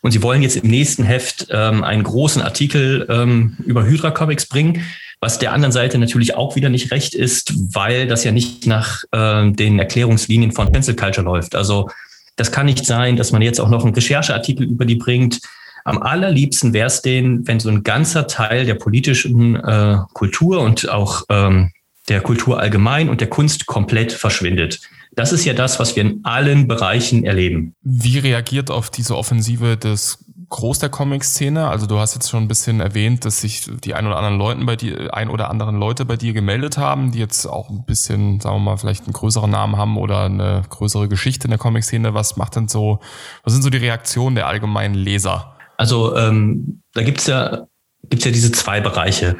Und 0.00 0.12
sie 0.12 0.22
wollen 0.22 0.42
jetzt 0.42 0.56
im 0.56 0.70
nächsten 0.70 1.04
Heft 1.04 1.48
ähm, 1.50 1.84
einen 1.84 2.02
großen 2.02 2.40
Artikel 2.42 3.06
ähm, 3.10 3.56
über 3.64 3.84
Hydra 3.84 4.10
Comics 4.10 4.46
bringen, 4.46 4.82
was 5.20 5.38
der 5.38 5.52
anderen 5.52 5.72
Seite 5.72 5.98
natürlich 5.98 6.34
auch 6.34 6.56
wieder 6.56 6.68
nicht 6.68 6.90
recht 6.90 7.14
ist, 7.14 7.52
weil 7.74 8.06
das 8.06 8.24
ja 8.24 8.32
nicht 8.32 8.66
nach 8.66 9.04
äh, 9.12 9.50
den 9.50 9.78
Erklärungslinien 9.78 10.52
von 10.52 10.72
Cancel 10.72 10.96
Culture 10.96 11.24
läuft. 11.24 11.54
Also 11.54 11.90
Das 12.36 12.50
kann 12.50 12.66
nicht 12.66 12.84
sein, 12.86 13.16
dass 13.16 13.32
man 13.32 13.42
jetzt 13.42 13.60
auch 13.60 13.68
noch 13.68 13.84
einen 13.84 13.94
Rechercheartikel 13.94 14.66
über 14.66 14.84
die 14.84 14.96
bringt. 14.96 15.40
Am 15.84 16.02
allerliebsten 16.02 16.72
wäre 16.72 16.86
es 16.86 17.02
denen, 17.02 17.46
wenn 17.46 17.60
so 17.60 17.68
ein 17.68 17.82
ganzer 17.82 18.26
Teil 18.26 18.64
der 18.64 18.74
politischen 18.74 19.56
äh, 19.56 19.98
Kultur 20.12 20.60
und 20.60 20.88
auch 20.88 21.24
ähm, 21.28 21.72
der 22.08 22.20
Kultur 22.20 22.58
allgemein 22.58 23.08
und 23.08 23.20
der 23.20 23.28
Kunst 23.28 23.66
komplett 23.66 24.12
verschwindet. 24.12 24.80
Das 25.14 25.32
ist 25.32 25.44
ja 25.44 25.52
das, 25.52 25.78
was 25.78 25.94
wir 25.94 26.02
in 26.02 26.20
allen 26.24 26.68
Bereichen 26.68 27.24
erleben. 27.24 27.74
Wie 27.82 28.18
reagiert 28.18 28.70
auf 28.70 28.90
diese 28.90 29.16
Offensive 29.16 29.76
des 29.76 30.24
Groß 30.48 30.78
der 30.78 30.88
Comic-Szene? 30.88 31.68
Also 31.68 31.86
du 31.86 31.98
hast 31.98 32.14
jetzt 32.14 32.30
schon 32.30 32.44
ein 32.44 32.48
bisschen 32.48 32.80
erwähnt, 32.80 33.24
dass 33.24 33.40
sich 33.40 33.68
die 33.84 33.94
ein 33.94 34.06
oder 34.06 34.16
anderen 34.16 34.38
Leuten 34.38 34.66
bei 34.66 34.76
dir, 34.76 35.14
ein 35.14 35.28
oder 35.28 35.50
anderen 35.50 35.76
Leute 35.76 36.04
bei 36.04 36.16
dir 36.16 36.32
gemeldet 36.32 36.78
haben, 36.78 37.12
die 37.12 37.18
jetzt 37.18 37.46
auch 37.46 37.68
ein 37.68 37.84
bisschen, 37.84 38.40
sagen 38.40 38.56
wir 38.56 38.60
mal, 38.60 38.76
vielleicht 38.78 39.04
einen 39.04 39.12
größeren 39.12 39.50
Namen 39.50 39.76
haben 39.76 39.98
oder 39.98 40.24
eine 40.24 40.62
größere 40.68 41.08
Geschichte 41.08 41.46
in 41.46 41.50
der 41.50 41.58
Comic-Szene. 41.58 42.14
Was 42.14 42.36
macht 42.36 42.56
denn 42.56 42.68
so, 42.68 43.00
was 43.44 43.52
sind 43.52 43.62
so 43.62 43.70
die 43.70 43.78
Reaktionen 43.78 44.34
der 44.34 44.46
allgemeinen 44.46 44.94
Leser? 44.94 45.56
Also 45.76 46.16
ähm, 46.16 46.82
da 46.94 47.02
gibt's 47.02 47.26
ja, 47.26 47.66
gibt's 48.08 48.24
ja 48.24 48.30
diese 48.30 48.52
zwei 48.52 48.80
Bereiche. 48.80 49.36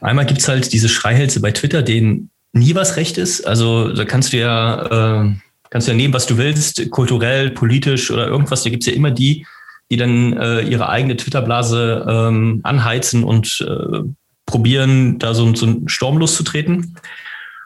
Einmal 0.00 0.26
gibt's 0.26 0.46
halt 0.46 0.72
diese 0.72 0.88
Schreihälse 0.88 1.40
bei 1.40 1.52
Twitter, 1.52 1.82
denen 1.82 2.30
nie 2.56 2.74
was 2.74 2.96
recht 2.96 3.18
ist. 3.18 3.46
Also 3.46 3.92
da 3.92 4.04
kannst 4.04 4.32
du 4.32 4.38
ja, 4.38 5.24
äh, 5.24 5.34
kannst 5.70 5.86
du 5.86 5.92
ja 5.92 5.96
nehmen, 5.96 6.14
was 6.14 6.26
du 6.26 6.38
willst, 6.38 6.90
kulturell, 6.90 7.50
politisch 7.50 8.10
oder 8.10 8.26
irgendwas. 8.26 8.64
Da 8.64 8.70
gibt's 8.70 8.86
ja 8.86 8.92
immer 8.92 9.10
die, 9.10 9.46
die 9.90 9.96
dann 9.96 10.32
äh, 10.36 10.62
ihre 10.62 10.88
eigene 10.88 11.16
Twitter-Blase 11.16 12.06
ähm, 12.08 12.60
anheizen 12.64 13.24
und 13.24 13.64
äh, 13.68 14.00
probieren, 14.46 15.18
da 15.18 15.34
so, 15.34 15.54
so 15.54 15.66
einen 15.66 15.88
Sturm 15.88 16.18
loszutreten. 16.18 16.96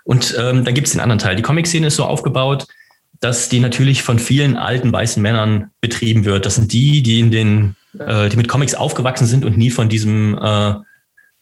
Und 0.05 0.35
ähm, 0.39 0.65
dann 0.65 0.75
gibt's 0.75 0.93
den 0.93 1.01
anderen 1.01 1.19
Teil. 1.19 1.37
Die 1.37 1.43
Comic-Szene 1.43 1.87
ist 1.87 1.97
so 1.97 2.05
aufgebaut, 2.05 2.67
dass 3.21 3.49
die 3.49 3.61
natürlich 3.61 4.03
von 4.03 4.19
vielen 4.19 4.57
alten 4.57 4.93
weißen 4.93 5.23
Männern 5.23 5.71
betrieben 5.81 6.25
wird. 6.25 6.47
Das 6.47 6.55
sind 6.55 6.73
die, 6.73 7.03
die 7.03 7.21
in 7.21 7.31
den, 7.31 7.77
äh, 7.99 8.29
die 8.29 8.37
mit 8.37 8.49
Comics 8.49 8.75
aufgewachsen 8.75 9.27
sind 9.27 9.45
und 9.45 9.59
nie 9.59 9.71
von 9.71 9.89
diesem 9.89 10.39
äh, 10.39 10.75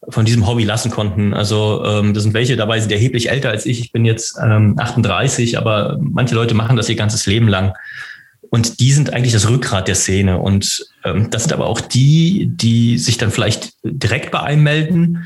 von 0.09 0.25
diesem 0.25 0.47
Hobby 0.47 0.65
lassen 0.65 0.91
konnten. 0.91 1.35
Also 1.35 1.83
ähm, 1.85 2.15
das 2.15 2.23
sind 2.23 2.35
welche 2.35 2.57
dabei, 2.57 2.81
sind 2.81 2.93
erheblich 2.93 3.31
älter 3.31 3.51
als 3.51 3.67
ich. 3.67 3.81
Ich 3.81 3.93
bin 3.93 4.05
jetzt 4.05 4.39
ähm, 4.43 4.79
38, 4.79 5.59
aber 5.59 5.99
manche 6.01 6.35
Leute 6.35 6.55
machen 6.55 6.77
das 6.77 6.89
ihr 6.89 6.97
ganzes 6.97 7.27
Leben 7.27 7.49
lang. 7.49 7.75
Und 8.51 8.81
die 8.81 8.93
sind 8.93 9.13
eigentlich 9.13 9.33
das 9.33 9.49
Rückgrat 9.49 9.89
der 9.89 9.97
Szene. 9.97 10.39
Und 10.39 10.87
ähm, 11.05 11.31
das 11.31 11.45
sind 11.45 11.53
aber 11.53 11.67
auch 11.67 11.81
die, 11.81 12.49
die 12.51 12.99
sich 12.99 13.19
dann 13.19 13.31
vielleicht 13.31 13.73
direkt 13.83 14.31
bei 14.31 14.41
einem 14.41 14.63
melden 14.63 15.25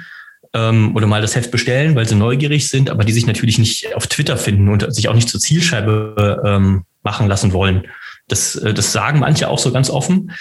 ähm, 0.54 0.96
oder 0.96 1.06
mal 1.06 1.22
das 1.22 1.36
Heft 1.36 1.50
bestellen, 1.50 1.94
weil 1.94 2.08
sie 2.08 2.16
neugierig 2.16 2.68
sind, 2.68 2.90
aber 2.90 3.04
die 3.04 3.12
sich 3.12 3.26
natürlich 3.26 3.58
nicht 3.58 3.94
auf 3.94 4.06
Twitter 4.06 4.36
finden 4.36 4.68
und 4.68 4.92
sich 4.92 5.08
auch 5.08 5.14
nicht 5.14 5.28
zur 5.28 5.40
Zielscheibe 5.40 6.42
ähm, 6.44 6.84
machen 7.02 7.28
lassen 7.28 7.52
wollen. 7.52 7.86
Das, 8.28 8.56
äh, 8.56 8.74
das 8.74 8.92
sagen 8.92 9.20
manche 9.20 9.48
auch 9.48 9.58
so 9.58 9.70
ganz 9.70 9.90
offen. 9.90 10.32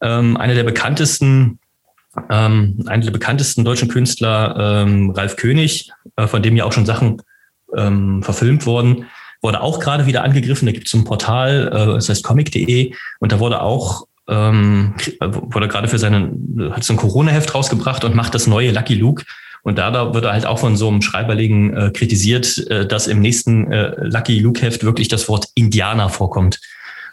Ähm, 0.00 0.36
einer 0.36 0.54
der 0.54 0.64
bekanntesten 0.64 1.58
ähm, 2.30 2.84
einer 2.86 3.04
der 3.04 3.10
bekanntesten 3.10 3.64
deutschen 3.64 3.88
Künstler, 3.88 4.84
ähm, 4.86 5.10
Ralf 5.10 5.36
König, 5.36 5.90
äh, 6.16 6.26
von 6.26 6.42
dem 6.42 6.56
ja 6.56 6.64
auch 6.64 6.72
schon 6.72 6.86
Sachen 6.86 7.22
ähm, 7.76 8.22
verfilmt 8.22 8.66
wurden, 8.66 9.06
wurde 9.42 9.60
auch 9.60 9.80
gerade 9.80 10.06
wieder 10.06 10.24
angegriffen. 10.24 10.66
Da 10.66 10.72
gibt 10.72 10.86
es 10.86 10.94
ein 10.94 11.04
Portal, 11.04 11.68
äh, 11.68 11.86
das 11.94 12.08
heißt 12.08 12.24
comic.de, 12.24 12.92
und 13.20 13.32
da 13.32 13.38
wurde 13.38 13.60
auch 13.62 14.06
ähm, 14.28 14.94
wurde 15.20 15.68
gerade 15.68 15.88
für 15.88 15.98
seinen, 15.98 16.70
hat 16.72 16.84
so 16.84 16.92
ein 16.92 16.98
Corona-Heft 16.98 17.54
rausgebracht 17.54 18.04
und 18.04 18.14
macht 18.14 18.34
das 18.34 18.46
neue 18.46 18.72
Lucky 18.72 18.94
Luke. 18.94 19.24
Und 19.62 19.78
da, 19.78 19.90
da 19.90 20.14
wird 20.14 20.24
er 20.24 20.32
halt 20.32 20.46
auch 20.46 20.58
von 20.58 20.76
so 20.76 20.88
einem 20.88 21.02
Schreiberlegen 21.02 21.76
äh, 21.76 21.90
kritisiert, 21.90 22.58
äh, 22.68 22.86
dass 22.86 23.06
im 23.06 23.20
nächsten 23.20 23.72
äh, 23.72 23.94
Lucky 23.98 24.38
Luke-Heft 24.38 24.84
wirklich 24.84 25.08
das 25.08 25.28
Wort 25.28 25.48
Indianer 25.54 26.10
vorkommt. 26.10 26.60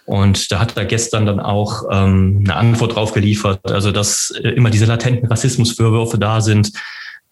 Und 0.05 0.51
da 0.51 0.59
hat 0.59 0.77
er 0.77 0.85
gestern 0.85 1.25
dann 1.25 1.39
auch 1.39 1.83
ähm, 1.91 2.43
eine 2.43 2.55
Antwort 2.55 2.95
drauf 2.95 3.13
geliefert, 3.13 3.59
also 3.71 3.91
dass 3.91 4.31
äh, 4.31 4.50
immer 4.50 4.69
diese 4.69 4.85
latenten 4.85 5.27
Rassismusvorwürfe 5.27 6.19
da 6.19 6.41
sind. 6.41 6.71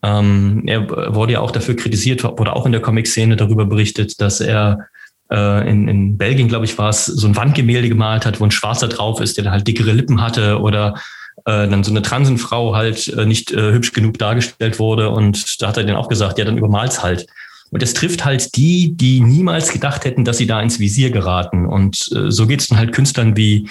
Ähm, 0.02 0.64
er 0.66 0.90
wurde 1.16 1.34
ja 1.34 1.40
auch 1.40 1.52
dafür 1.52 1.76
kritisiert, 1.76 2.24
wurde 2.24 2.54
auch 2.56 2.66
in 2.66 2.72
der 2.72 2.82
Comic-Szene 2.82 3.36
darüber 3.36 3.66
berichtet, 3.66 4.20
dass 4.20 4.42
er 4.42 4.88
äh, 5.32 5.70
in, 5.70 5.88
in 5.88 6.18
Belgien, 6.18 6.48
glaube 6.48 6.66
ich, 6.66 6.78
war 6.78 6.90
es, 6.90 7.06
so 7.06 7.28
ein 7.28 7.36
Wandgemälde 7.36 7.90
gemalt 7.90 8.26
hat, 8.26 8.40
wo 8.40 8.44
ein 8.44 8.52
Schwarzer 8.52 8.88
drauf 8.88 9.22
ist, 9.22 9.38
der 9.38 9.46
dann 9.46 9.54
halt 9.54 9.68
dickere 9.68 9.92
Lippen 9.92 10.22
hatte 10.22 10.60
oder 10.60 10.96
äh, 11.46 11.68
dann 11.68 11.84
so 11.84 11.92
eine 11.92 12.02
Transenfrau 12.02 12.76
halt 12.76 13.08
äh, 13.08 13.26
nicht 13.26 13.52
äh, 13.52 13.72
hübsch 13.72 13.94
genug 13.94 14.18
dargestellt 14.18 14.80
wurde. 14.80 15.10
Und 15.10 15.62
da 15.62 15.70
hat 15.70 15.78
er 15.78 15.84
dann 15.84 15.96
auch 15.96 16.10
gesagt, 16.10 16.38
ja, 16.38 16.46
dann 16.46 16.58
übermal's 16.58 17.04
halt. 17.04 17.28
Und 17.74 17.82
es 17.82 17.96
trifft 17.96 18.24
halt 18.24 18.56
die, 18.56 18.96
die 18.96 19.20
niemals 19.20 19.74
gedacht 19.74 20.06
hätten, 20.06 20.24
dass 20.24 20.38
sie 20.38 20.46
da 20.46 20.62
ins 20.62 20.80
Visier 20.80 21.10
geraten. 21.10 21.66
Und 21.66 22.08
äh, 22.16 22.30
so 22.30 22.46
geht 22.46 22.62
es 22.62 22.68
dann 22.68 22.78
halt 22.78 22.94
Künstlern 22.94 23.36
wie, 23.36 23.68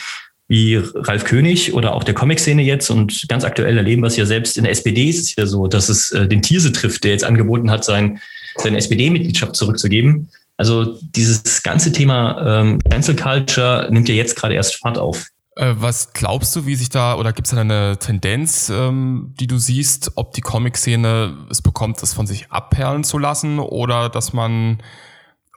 wie 0.49 0.75
Ralf 0.76 1.23
König 1.23 1.73
oder 1.73 1.94
auch 1.94 2.02
der 2.02 2.14
Comic-Szene 2.14 2.62
jetzt. 2.62 2.90
Und 2.90 3.26
ganz 3.28 3.44
aktuell 3.44 3.76
erleben 3.78 4.02
wir 4.02 4.09
es 4.09 4.16
ja 4.16 4.26
selbst 4.26 4.59
in 4.59 4.64
der 4.64 4.73
SPD 4.73 5.09
ist 5.09 5.21
es 5.21 5.37
ja 5.37 5.47
so, 5.47 5.68
dass 5.68 5.88
es 5.88 6.11
äh, 6.11 6.26
den 6.26 6.42
Thierse 6.42 6.73
trifft, 6.73 7.04
der 7.04 7.12
jetzt 7.12 7.23
angeboten 7.23 7.71
hat, 7.71 7.85
sein, 7.85 8.21
seine 8.56 8.78
SPD-Mitgliedschaft 8.78 9.54
zurückzugeben. 9.54 10.28
Also 10.56 10.99
dieses 11.00 11.62
ganze 11.62 11.92
Thema 11.92 12.61
ähm, 12.61 12.80
Cancel 12.80 13.14
Culture 13.14 13.87
nimmt 13.92 14.09
ja 14.09 14.16
jetzt 14.16 14.35
gerade 14.35 14.54
erst 14.54 14.76
Fahrt 14.76 14.99
auf. 14.99 15.28
Äh, 15.62 15.81
was 15.81 16.12
glaubst 16.12 16.57
du, 16.57 16.66
wie 16.66 16.75
sich 16.75 16.88
da, 16.88 17.14
oder 17.14 17.33
gibt 17.33 17.47
es 17.47 17.54
da 17.54 17.61
eine 17.61 17.97
Tendenz, 17.99 18.69
ähm, 18.69 19.33
die 19.38 19.47
du 19.47 19.59
siehst, 19.59 20.12
ob 20.16 20.33
die 20.33 20.40
Comic-Szene 20.40 21.47
es 21.50 21.62
bekommt, 21.62 22.02
das 22.02 22.14
von 22.14 22.26
sich 22.26 22.50
abperlen 22.50 23.04
zu 23.04 23.16
lassen 23.19 23.61
oder 23.61 24.09
dass 24.09 24.33
man 24.33 24.83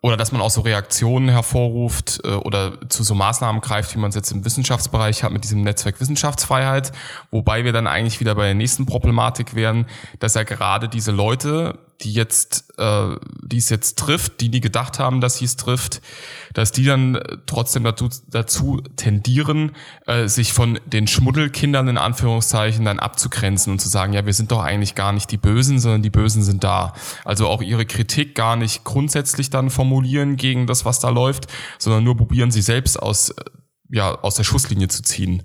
oder 0.04 0.18
dass 0.18 0.32
man 0.32 0.40
auch 0.42 0.52
so 0.52 0.62
Reaktionen 0.62 1.30
hervorruft 1.30 2.22
äh, 2.24 2.34
oder 2.34 2.88
zu 2.90 3.04
so 3.04 3.16
Maßnahmen 3.16 3.62
greift, 3.62 3.96
wie 3.96 4.00
man 4.00 4.10
es 4.10 4.16
jetzt 4.16 4.32
im 4.32 4.46
Wissenschaftsbereich 4.46 5.24
hat 5.24 5.32
mit 5.32 5.44
diesem 5.44 5.64
Netzwerk 5.64 6.00
Wissenschaftsfreiheit, 6.00 6.92
wobei 7.32 7.64
wir 7.64 7.74
dann 7.74 7.88
eigentlich 7.88 8.20
wieder 8.20 8.36
bei 8.36 8.46
der 8.46 8.54
nächsten 8.54 8.86
Problematik 8.86 9.56
wären, 9.56 9.88
dass 10.20 10.36
ja 10.36 10.44
gerade 10.44 10.88
diese 10.88 11.12
Leute, 11.12 11.80
die 12.02 12.14
jetzt, 12.14 12.74
äh, 12.78 13.16
die 13.42 13.58
es 13.58 13.70
jetzt 13.70 13.98
trifft, 13.98 14.42
die 14.42 14.50
nie 14.50 14.62
gedacht 14.62 15.00
haben, 15.00 15.22
dass 15.22 15.38
sie 15.38 15.46
es 15.46 15.56
trifft, 15.56 16.02
dass 16.54 16.72
die 16.72 16.86
dann 16.86 17.20
trotzdem 17.46 17.84
dazu, 17.84 18.10
dazu 18.28 18.82
tendieren, 18.96 19.72
äh, 20.06 20.28
sich 20.28 20.54
von 20.54 20.80
den 20.86 21.08
Schmuddelkindern 21.08 21.88
in 21.88 21.98
Anführungszeichen 21.98 22.86
dann 22.86 23.00
abzugrenzen 23.00 23.72
und 23.72 23.80
zu 23.80 23.90
sagen, 23.90 24.14
ja, 24.14 24.26
wir 24.26 24.34
sind 24.34 24.52
doch 24.52 24.62
eigentlich 24.62 24.96
gar 24.96 25.14
nicht 25.14 25.32
die 25.32 25.38
Bösen, 25.38 25.80
sondern 25.80 26.02
die 26.02 26.10
Bösen 26.10 26.44
sind 26.44 26.64
da. 26.64 26.94
Also 27.24 27.48
auch 27.48 27.62
ihre 27.62 27.86
Kritik 27.86 28.36
gar 28.36 28.56
nicht 28.56 28.84
grundsätzlich 28.84 29.50
dann 29.50 29.70
formulieren 29.70 30.36
gegen 30.36 30.68
das, 30.68 30.86
was 30.86 31.00
da 31.00 31.10
läuft, 31.10 31.48
sondern 31.80 32.04
nur 32.04 32.18
probieren 32.18 32.52
sie 32.52 32.62
selbst 32.62 33.02
aus 33.02 33.34
ja, 33.90 34.16
aus 34.22 34.36
der 34.36 34.44
Schusslinie 34.44 34.88
zu 34.88 35.04
ziehen. 35.04 35.44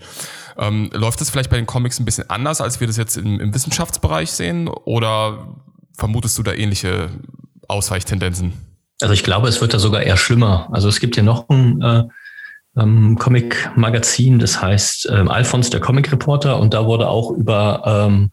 Ähm, 0.56 0.90
läuft 0.92 1.20
das 1.20 1.30
vielleicht 1.30 1.50
bei 1.50 1.56
den 1.56 1.66
Comics 1.66 1.98
ein 2.00 2.04
bisschen 2.04 2.30
anders, 2.30 2.60
als 2.60 2.80
wir 2.80 2.86
das 2.86 2.96
jetzt 2.96 3.16
im, 3.16 3.38
im 3.38 3.54
Wissenschaftsbereich 3.54 4.30
sehen? 4.30 4.68
Oder 4.68 5.56
vermutest 5.96 6.38
du 6.38 6.42
da 6.42 6.52
ähnliche 6.52 7.10
Ausweichtendenzen? 7.68 8.52
Also 9.00 9.14
ich 9.14 9.24
glaube, 9.24 9.48
es 9.48 9.60
wird 9.60 9.74
da 9.74 9.78
sogar 9.78 10.02
eher 10.02 10.16
schlimmer. 10.16 10.68
Also 10.72 10.88
es 10.88 11.00
gibt 11.00 11.16
ja 11.16 11.22
noch 11.22 11.48
ein 11.48 11.80
äh, 11.80 12.04
ähm, 12.76 13.16
Comic-Magazin, 13.18 14.38
das 14.38 14.60
heißt 14.60 15.08
ähm, 15.10 15.28
Alphons, 15.28 15.70
der 15.70 15.80
Comic-Reporter, 15.80 16.58
und 16.58 16.74
da 16.74 16.86
wurde 16.86 17.08
auch 17.08 17.30
über 17.30 17.82
ähm, 17.86 18.30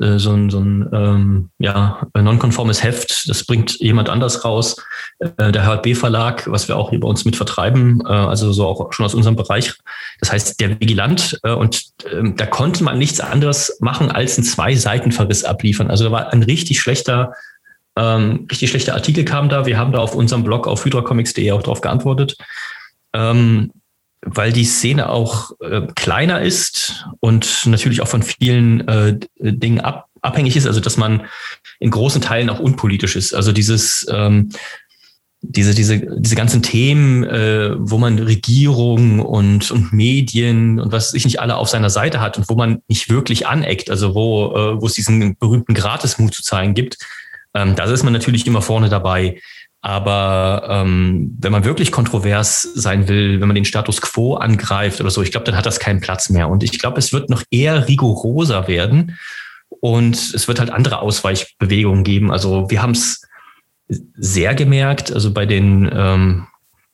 äh, 0.00 0.18
so 0.18 0.32
ein, 0.32 0.50
so 0.50 0.58
ein 0.58 0.88
ähm, 0.92 1.50
ja, 1.58 2.06
nonkonformes 2.14 2.82
Heft, 2.82 3.28
das 3.28 3.44
bringt 3.44 3.78
jemand 3.80 4.08
anders 4.08 4.44
raus, 4.44 4.76
äh, 5.18 5.52
der 5.52 5.66
HB-Verlag, 5.66 6.50
was 6.50 6.68
wir 6.68 6.76
auch 6.76 6.90
hier 6.90 7.00
bei 7.00 7.08
uns 7.08 7.24
mit 7.24 7.36
vertreiben, 7.36 8.02
äh, 8.06 8.08
also 8.08 8.52
so 8.52 8.66
auch 8.66 8.92
schon 8.92 9.06
aus 9.06 9.14
unserem 9.14 9.36
Bereich. 9.36 9.74
Das 10.20 10.32
heißt, 10.32 10.60
der 10.60 10.80
Vigilant, 10.80 11.38
äh, 11.42 11.52
und 11.52 11.84
äh, 12.04 12.32
da 12.36 12.46
konnte 12.46 12.84
man 12.84 12.98
nichts 12.98 13.20
anderes 13.20 13.78
machen, 13.80 14.10
als 14.10 14.36
einen 14.36 14.44
Zwei-Seiten-Verriss 14.44 15.44
abliefern. 15.44 15.90
Also 15.90 16.04
da 16.04 16.12
war 16.12 16.32
ein 16.32 16.42
richtig 16.42 16.80
schlechter 16.80 17.32
ähm, 17.98 18.46
richtig 18.48 18.70
schlechter 18.70 18.94
Artikel 18.94 19.24
kam 19.24 19.48
da. 19.48 19.66
Wir 19.66 19.76
haben 19.76 19.90
da 19.90 19.98
auf 19.98 20.14
unserem 20.14 20.44
Blog 20.44 20.68
auf 20.68 20.84
hydracomics.de 20.84 21.50
auch 21.50 21.62
darauf 21.62 21.80
geantwortet. 21.80 22.36
Ähm, 23.12 23.72
weil 24.22 24.52
die 24.52 24.64
Szene 24.64 25.08
auch 25.08 25.52
äh, 25.60 25.82
kleiner 25.94 26.42
ist 26.42 27.06
und 27.20 27.66
natürlich 27.66 28.00
auch 28.00 28.08
von 28.08 28.22
vielen 28.22 28.86
äh, 28.88 29.18
Dingen 29.38 29.80
ab, 29.80 30.08
abhängig 30.20 30.56
ist, 30.56 30.66
also 30.66 30.80
dass 30.80 30.96
man 30.96 31.26
in 31.78 31.90
großen 31.90 32.20
Teilen 32.20 32.50
auch 32.50 32.58
unpolitisch 32.58 33.16
ist. 33.16 33.34
Also 33.34 33.52
dieses 33.52 34.06
ähm, 34.10 34.50
diese, 35.40 35.74
diese, 35.74 36.00
diese 36.18 36.34
ganzen 36.34 36.62
Themen, 36.62 37.22
äh, 37.24 37.70
wo 37.78 37.98
man 37.98 38.18
Regierung 38.18 39.20
und, 39.20 39.70
und 39.70 39.92
Medien 39.92 40.80
und 40.80 40.90
was 40.90 41.10
sich 41.10 41.24
nicht 41.24 41.40
alle 41.40 41.56
auf 41.56 41.68
seiner 41.68 41.90
Seite 41.90 42.20
hat 42.20 42.38
und 42.38 42.48
wo 42.48 42.56
man 42.56 42.82
nicht 42.88 43.08
wirklich 43.08 43.46
aneckt, 43.46 43.88
also 43.88 44.14
wo, 44.14 44.52
äh, 44.54 44.82
wo 44.82 44.86
es 44.86 44.94
diesen 44.94 45.36
berühmten 45.36 45.74
Gratismut 45.74 46.34
zu 46.34 46.42
zeigen 46.42 46.74
gibt, 46.74 46.98
ähm, 47.54 47.76
da 47.76 47.84
ist 47.84 48.02
man 48.02 48.12
natürlich 48.12 48.46
immer 48.46 48.62
vorne 48.62 48.88
dabei. 48.88 49.40
Aber 49.88 50.66
ähm, 50.68 51.34
wenn 51.40 51.50
man 51.50 51.64
wirklich 51.64 51.90
kontrovers 51.90 52.60
sein 52.60 53.08
will, 53.08 53.40
wenn 53.40 53.48
man 53.48 53.54
den 53.54 53.64
Status 53.64 54.02
quo 54.02 54.34
angreift 54.34 55.00
oder 55.00 55.08
so, 55.08 55.22
ich 55.22 55.30
glaube, 55.30 55.44
dann 55.46 55.56
hat 55.56 55.64
das 55.64 55.80
keinen 55.80 56.00
Platz 56.00 56.28
mehr. 56.28 56.50
Und 56.50 56.62
ich 56.62 56.78
glaube, 56.78 56.98
es 56.98 57.14
wird 57.14 57.30
noch 57.30 57.42
eher 57.50 57.88
rigoroser 57.88 58.68
werden 58.68 59.16
und 59.70 60.14
es 60.14 60.46
wird 60.46 60.60
halt 60.60 60.68
andere 60.68 60.98
Ausweichbewegungen 60.98 62.04
geben. 62.04 62.30
Also 62.30 62.68
wir 62.68 62.82
haben 62.82 62.90
es 62.90 63.22
sehr 63.88 64.54
gemerkt, 64.54 65.10
also 65.10 65.32
bei 65.32 65.46
den 65.46 65.90
ähm, 65.90 66.46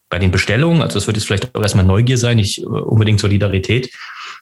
bei 0.08 0.20
den 0.20 0.30
Bestellungen, 0.30 0.80
also 0.80 0.94
das 0.94 1.08
wird 1.08 1.16
jetzt 1.16 1.26
vielleicht 1.26 1.52
auch 1.52 1.62
erstmal 1.62 1.84
Neugier 1.84 2.16
sein, 2.16 2.36
nicht 2.36 2.58
äh, 2.58 2.64
unbedingt 2.64 3.18
Solidarität, 3.18 3.92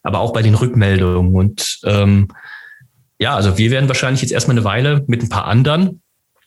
aber 0.03 0.19
auch 0.19 0.35
bei 0.35 0.43
den 0.43 0.57
Rückmeldungen. 0.57 1.35
Und 1.35 1.81
ähm, 1.87 2.29
ja, 3.19 3.35
also 3.35 3.57
wir 3.57 3.71
werden 3.71 3.89
wahrscheinlich 3.89 4.21
jetzt 4.21 4.33
erstmal 4.33 4.59
eine 4.59 4.65
Weile 4.67 5.05
mit 5.07 5.23
ein 5.23 5.31
paar 5.31 5.47
anderen, 5.47 6.02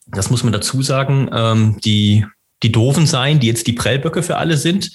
das 0.07 0.29
muss 0.29 0.43
man 0.43 0.53
dazu 0.53 0.81
sagen, 0.81 1.29
ähm, 1.33 1.77
die, 1.83 2.25
die 2.63 2.71
doofen 2.71 3.05
sein, 3.05 3.39
die 3.39 3.47
jetzt 3.47 3.67
die 3.67 3.73
Prellböcke 3.73 4.23
für 4.23 4.37
alle 4.37 4.57
sind 4.57 4.91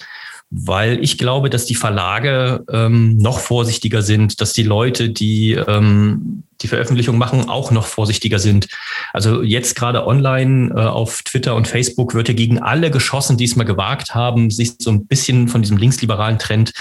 weil 0.51 1.01
ich 1.01 1.17
glaube, 1.17 1.49
dass 1.49 1.65
die 1.65 1.75
Verlage 1.75 2.65
ähm, 2.69 3.15
noch 3.17 3.39
vorsichtiger 3.39 4.01
sind, 4.01 4.41
dass 4.41 4.51
die 4.51 4.63
Leute, 4.63 5.09
die 5.09 5.53
ähm, 5.53 6.43
die 6.61 6.67
Veröffentlichung 6.67 7.17
machen, 7.17 7.49
auch 7.49 7.71
noch 7.71 7.85
vorsichtiger 7.85 8.37
sind. 8.37 8.67
Also 9.13 9.41
jetzt 9.43 9.77
gerade 9.77 10.05
online 10.05 10.73
äh, 10.75 10.81
auf 10.81 11.23
Twitter 11.23 11.55
und 11.55 11.69
Facebook 11.69 12.13
wird 12.13 12.27
ja 12.27 12.33
gegen 12.33 12.59
alle 12.59 12.91
geschossen, 12.91 13.37
die 13.37 13.45
es 13.45 13.55
mal 13.55 13.63
gewagt 13.63 14.13
haben, 14.13 14.51
sich 14.51 14.73
so 14.77 14.91
ein 14.91 15.07
bisschen 15.07 15.47
von 15.47 15.61
diesem 15.61 15.77
linksliberalen 15.77 16.37
Trend 16.37 16.73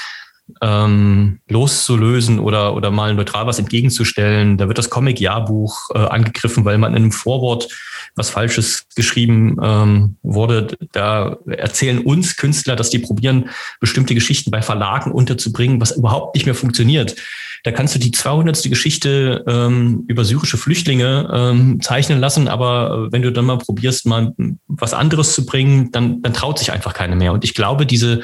ähm, 0.61 1.41
loszulösen 1.49 2.39
oder, 2.39 2.75
oder 2.75 2.91
mal 2.91 3.15
neutral 3.15 3.47
was 3.47 3.59
entgegenzustellen. 3.59 4.57
Da 4.57 4.69
wird 4.69 4.79
das 4.79 4.91
Comic-Jahrbuch 4.91 5.91
äh, 5.95 5.99
angegriffen, 5.99 6.65
weil 6.65 6.79
man 6.79 6.93
in 6.93 7.03
einem 7.03 7.13
Vorwort 7.13 7.69
was 8.17 8.31
Falsches 8.31 8.87
geschrieben 8.97 9.57
ähm, 9.63 10.17
wurde. 10.23 10.77
Da 10.93 11.37
erzählen 11.47 12.01
uns 12.01 12.37
Künstler, 12.37 12.77
dass 12.77 12.91
die 12.91 12.99
probieren, 12.99 13.51
bestimmte 13.81 14.15
Geschichten 14.15 14.51
bei 14.51 14.63
Verlagen 14.63 15.13
unterzubringen, 15.13 15.81
was 15.81 15.93
überhaupt 15.93 16.35
nicht 16.35 16.45
mehr 16.45 16.55
funktioniert. 16.55 17.17
Da 17.63 17.73
kannst 17.73 17.95
du 17.95 17.99
die 17.99 18.11
200. 18.11 18.63
Geschichte 18.65 19.45
ähm, 19.47 20.05
über 20.09 20.25
syrische 20.25 20.57
Flüchtlinge 20.57 21.31
ähm, 21.33 21.81
zeichnen 21.81 22.19
lassen, 22.19 22.49
aber 22.49 23.13
wenn 23.13 23.23
du 23.23 23.33
dann 23.33 23.45
mal 23.45 23.59
probierst, 23.59 24.07
mal 24.07 24.35
was 24.67 24.95
anderes 24.95 25.35
zu 25.35 25.45
bringen, 25.45 25.93
dann, 25.93 26.23
dann 26.23 26.33
traut 26.33 26.59
sich 26.59 26.73
einfach 26.73 26.95
keiner 26.95 27.17
mehr. 27.17 27.33
Und 27.33 27.45
ich 27.45 27.55
glaube, 27.55 27.87
diese 27.87 28.23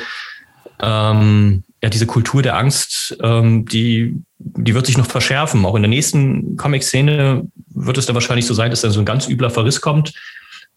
ähm, 0.81 1.65
ja, 1.87 1.91
diese 1.91 2.07
Kultur 2.07 2.43
der 2.43 2.57
Angst, 2.57 3.17
ähm, 3.23 3.65
die, 3.65 4.17
die 4.39 4.75
wird 4.75 4.87
sich 4.87 4.99
noch 4.99 5.07
verschärfen. 5.07 5.65
Auch 5.65 5.77
in 5.77 5.83
der 5.83 5.89
nächsten 5.89 6.57
Comic-Szene 6.57 7.47
wird 7.69 7.97
es 7.97 8.07
dann 8.07 8.15
wahrscheinlich 8.15 8.45
so 8.45 8.55
sein, 8.55 8.71
dass 8.71 8.81
da 8.81 8.91
so 8.91 8.99
ein 8.99 9.07
ganz 9.07 9.29
übler 9.29 9.51
Verriss 9.51 9.81
kommt 9.81 10.13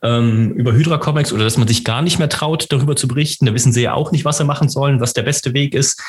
ähm, 0.04 0.52
über 0.54 0.72
Hydra-Comics 0.72 1.34
oder 1.34 1.46
dass 1.46 1.58
man 1.58 1.68
sich 1.68 1.84
gar 1.84 2.04
nicht 2.04 2.20
mehr 2.20 2.30
traut, 2.30 2.68
darüber 2.70 2.96
zu 2.96 3.08
berichten. 3.08 3.48
Da 3.48 3.56
wissen 3.56 3.74
sie 3.74 3.82
ja 3.82 3.96
auch 3.96 4.12
nicht, 4.12 4.24
was 4.24 4.38
sie 4.38 4.44
machen 4.44 4.70
sollen, 4.70 5.02
was 5.02 5.14
der 5.14 5.24
beste 5.24 5.56
Weg 5.56 5.74
ist. 5.74 6.00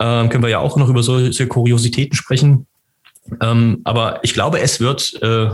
Ähm, 0.00 0.28
können 0.30 0.42
wir 0.42 0.50
ja 0.50 0.58
auch 0.58 0.76
noch 0.76 0.88
über 0.88 1.04
solche 1.04 1.46
Kuriositäten 1.46 2.16
sprechen. 2.16 2.66
Ähm, 3.40 3.82
aber 3.84 4.18
ich 4.24 4.34
glaube, 4.34 4.58
es 4.58 4.80
wird, 4.80 5.14
äh, 5.22 5.50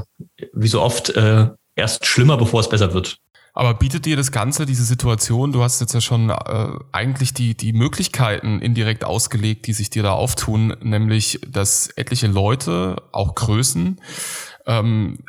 wie 0.55 0.69
so 0.69 0.81
oft, 0.81 1.11
äh, 1.11 1.49
erst 1.75 2.07
schlimmer, 2.07 2.39
bevor 2.39 2.61
es 2.61 2.69
besser 2.71 2.95
wird. 2.95 3.19
Aber 3.57 3.73
bietet 3.73 4.05
dir 4.05 4.19
das 4.19 4.33
Ganze, 4.33 4.67
diese 4.67 4.85
Situation, 4.85 5.51
du 5.51 5.63
hast 5.63 5.81
jetzt 5.81 5.95
ja 5.95 6.03
schon 6.03 6.29
äh, 6.29 6.69
eigentlich 6.93 7.33
die, 7.33 7.57
die 7.57 7.73
Möglichkeiten 7.73 8.61
indirekt 8.61 9.03
ausgelegt, 9.03 9.67
die 9.67 9.73
sich 9.73 9.89
dir 9.89 10.03
da 10.03 10.13
auftun, 10.13 10.77
nämlich, 10.83 11.41
dass 11.49 11.89
etliche 11.97 12.27
Leute, 12.27 12.97
auch 13.13 13.35
Größen, 13.35 13.99
ähm, 14.67 15.21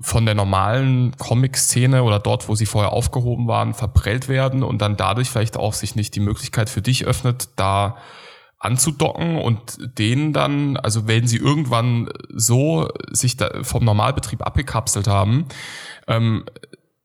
von 0.00 0.26
der 0.26 0.34
normalen 0.34 1.16
Comic-Szene 1.16 2.02
oder 2.02 2.18
dort, 2.18 2.48
wo 2.48 2.56
sie 2.56 2.66
vorher 2.66 2.92
aufgehoben 2.92 3.46
waren, 3.46 3.72
verprellt 3.72 4.28
werden 4.28 4.64
und 4.64 4.82
dann 4.82 4.96
dadurch 4.96 5.30
vielleicht 5.30 5.56
auch 5.56 5.72
sich 5.72 5.94
nicht 5.94 6.16
die 6.16 6.20
Möglichkeit 6.20 6.68
für 6.68 6.82
dich 6.82 7.04
öffnet, 7.04 7.50
da 7.54 7.98
anzudocken 8.58 9.36
und 9.38 9.78
denen 9.96 10.32
dann, 10.32 10.76
also 10.76 11.06
wenn 11.06 11.28
sie 11.28 11.36
irgendwann 11.36 12.08
so 12.34 12.88
sich 13.12 13.36
da 13.36 13.62
vom 13.62 13.84
Normalbetrieb 13.84 14.44
abgekapselt 14.44 15.06
haben, 15.06 15.46
ähm, 16.08 16.44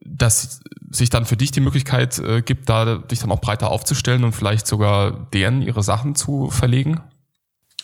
dass 0.03 0.60
sich 0.89 1.10
dann 1.10 1.25
für 1.25 1.38
dich 1.38 1.51
die 1.51 1.62
Möglichkeit 1.62 2.20
äh, 2.20 2.41
gibt, 2.41 2.67
da 2.70 2.98
dich 2.98 3.20
dann 3.20 3.31
auch 3.31 3.41
breiter 3.41 3.70
aufzustellen 3.70 4.24
und 4.24 4.34
vielleicht 4.34 4.67
sogar 4.67 5.27
deren 5.34 5.62
ihre 5.62 5.84
Sachen 5.84 6.15
zu 6.15 6.50
verlegen? 6.50 7.01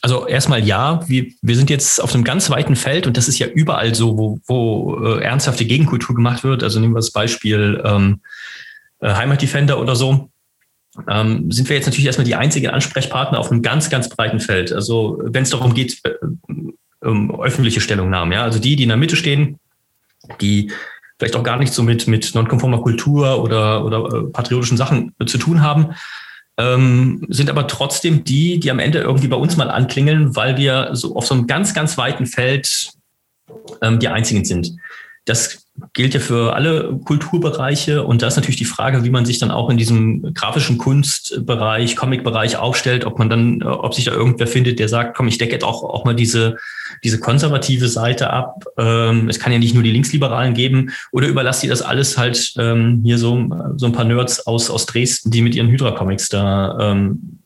Also 0.01 0.27
erstmal 0.27 0.63
ja, 0.63 1.01
wir, 1.07 1.27
wir 1.41 1.55
sind 1.55 1.69
jetzt 1.69 2.01
auf 2.01 2.13
einem 2.13 2.23
ganz 2.23 2.49
weiten 2.49 2.75
Feld 2.75 3.07
und 3.07 3.17
das 3.17 3.27
ist 3.27 3.39
ja 3.39 3.47
überall 3.47 3.95
so, 3.95 4.17
wo, 4.17 4.39
wo 4.45 5.05
äh, 5.05 5.23
ernsthafte 5.23 5.65
Gegenkultur 5.65 6.15
gemacht 6.15 6.43
wird. 6.43 6.63
Also 6.63 6.79
nehmen 6.79 6.93
wir 6.93 6.99
das 6.99 7.11
Beispiel 7.11 7.81
ähm, 7.83 8.21
äh, 8.99 9.13
Heimatdefender 9.13 9.79
oder 9.79 9.95
so. 9.95 10.29
Ähm, 11.07 11.51
sind 11.51 11.69
wir 11.69 11.75
jetzt 11.75 11.85
natürlich 11.85 12.05
erstmal 12.05 12.25
die 12.25 12.35
einzigen 12.35 12.69
Ansprechpartner 12.69 13.39
auf 13.39 13.51
einem 13.51 13.61
ganz, 13.61 13.89
ganz 13.89 14.09
breiten 14.09 14.39
Feld. 14.39 14.71
Also 14.71 15.19
wenn 15.23 15.43
es 15.43 15.49
darum 15.49 15.73
geht, 15.73 15.99
äh, 16.03 16.13
um 17.01 17.41
öffentliche 17.41 17.81
Stellungnahmen, 17.81 18.33
ja, 18.33 18.43
also 18.43 18.59
die, 18.59 18.75
die 18.75 18.83
in 18.83 18.89
der 18.89 18.97
Mitte 18.97 19.15
stehen, 19.15 19.59
die 20.41 20.71
vielleicht 21.17 21.35
auch 21.35 21.43
gar 21.43 21.57
nicht 21.57 21.73
so 21.73 21.83
mit, 21.83 22.07
mit 22.07 22.33
nonkonformer 22.35 22.81
Kultur 22.81 23.41
oder, 23.43 23.83
oder 23.83 24.05
äh, 24.13 24.23
patriotischen 24.23 24.77
Sachen 24.77 25.13
äh, 25.19 25.25
zu 25.25 25.37
tun 25.37 25.61
haben, 25.61 25.95
ähm, 26.57 27.25
sind 27.29 27.49
aber 27.49 27.67
trotzdem 27.67 28.23
die, 28.23 28.59
die 28.59 28.71
am 28.71 28.79
Ende 28.79 28.99
irgendwie 28.99 29.27
bei 29.27 29.37
uns 29.37 29.57
mal 29.57 29.69
anklingeln, 29.69 30.35
weil 30.35 30.57
wir 30.57 30.89
so 30.93 31.15
auf 31.15 31.25
so 31.25 31.33
einem 31.33 31.47
ganz, 31.47 31.73
ganz 31.73 31.97
weiten 31.97 32.25
Feld 32.25 32.91
ähm, 33.81 33.99
die 33.99 34.07
einzigen 34.07 34.45
sind. 34.45 34.75
Das 35.27 35.67
gilt 35.93 36.13
ja 36.13 36.21
für 36.21 36.55
alle 36.55 36.97
Kulturbereiche 37.03 38.03
und 38.03 38.21
da 38.21 38.27
ist 38.27 38.37
natürlich 38.37 38.55
die 38.55 38.65
Frage, 38.65 39.03
wie 39.03 39.09
man 39.09 39.25
sich 39.25 39.39
dann 39.39 39.51
auch 39.51 39.69
in 39.69 39.77
diesem 39.77 40.33
grafischen 40.33 40.77
Kunstbereich, 40.77 41.97
Comicbereich 41.97 42.55
aufstellt, 42.55 43.05
ob 43.05 43.19
man 43.19 43.29
dann, 43.29 43.61
äh, 43.61 43.65
ob 43.65 43.93
sich 43.93 44.05
da 44.05 44.13
irgendwer 44.13 44.47
findet, 44.47 44.79
der 44.79 44.87
sagt, 44.87 45.17
komm, 45.17 45.27
ich 45.27 45.37
decke 45.37 45.51
jetzt 45.51 45.65
auch, 45.65 45.83
auch 45.83 46.05
mal 46.05 46.15
diese, 46.15 46.55
diese 47.03 47.19
konservative 47.19 47.89
Seite 47.89 48.29
ab. 48.31 48.63
Ähm, 48.77 49.27
es 49.27 49.37
kann 49.37 49.51
ja 49.51 49.59
nicht 49.59 49.73
nur 49.73 49.83
die 49.83 49.91
Linksliberalen 49.91 50.53
geben 50.53 50.91
oder 51.11 51.27
überlasst 51.27 51.61
ihr 51.61 51.69
das 51.69 51.81
alles 51.81 52.17
halt 52.17 52.53
ähm, 52.57 53.01
hier 53.03 53.17
so, 53.17 53.49
so 53.75 53.85
ein 53.85 53.91
paar 53.91 54.05
Nerds 54.05 54.47
aus, 54.47 54.69
aus 54.69 54.85
Dresden, 54.85 55.29
die 55.29 55.41
mit 55.41 55.55
ihren 55.55 55.67
Hydra-Comics 55.67 56.29
da 56.29 56.77
ähm, 56.79 57.39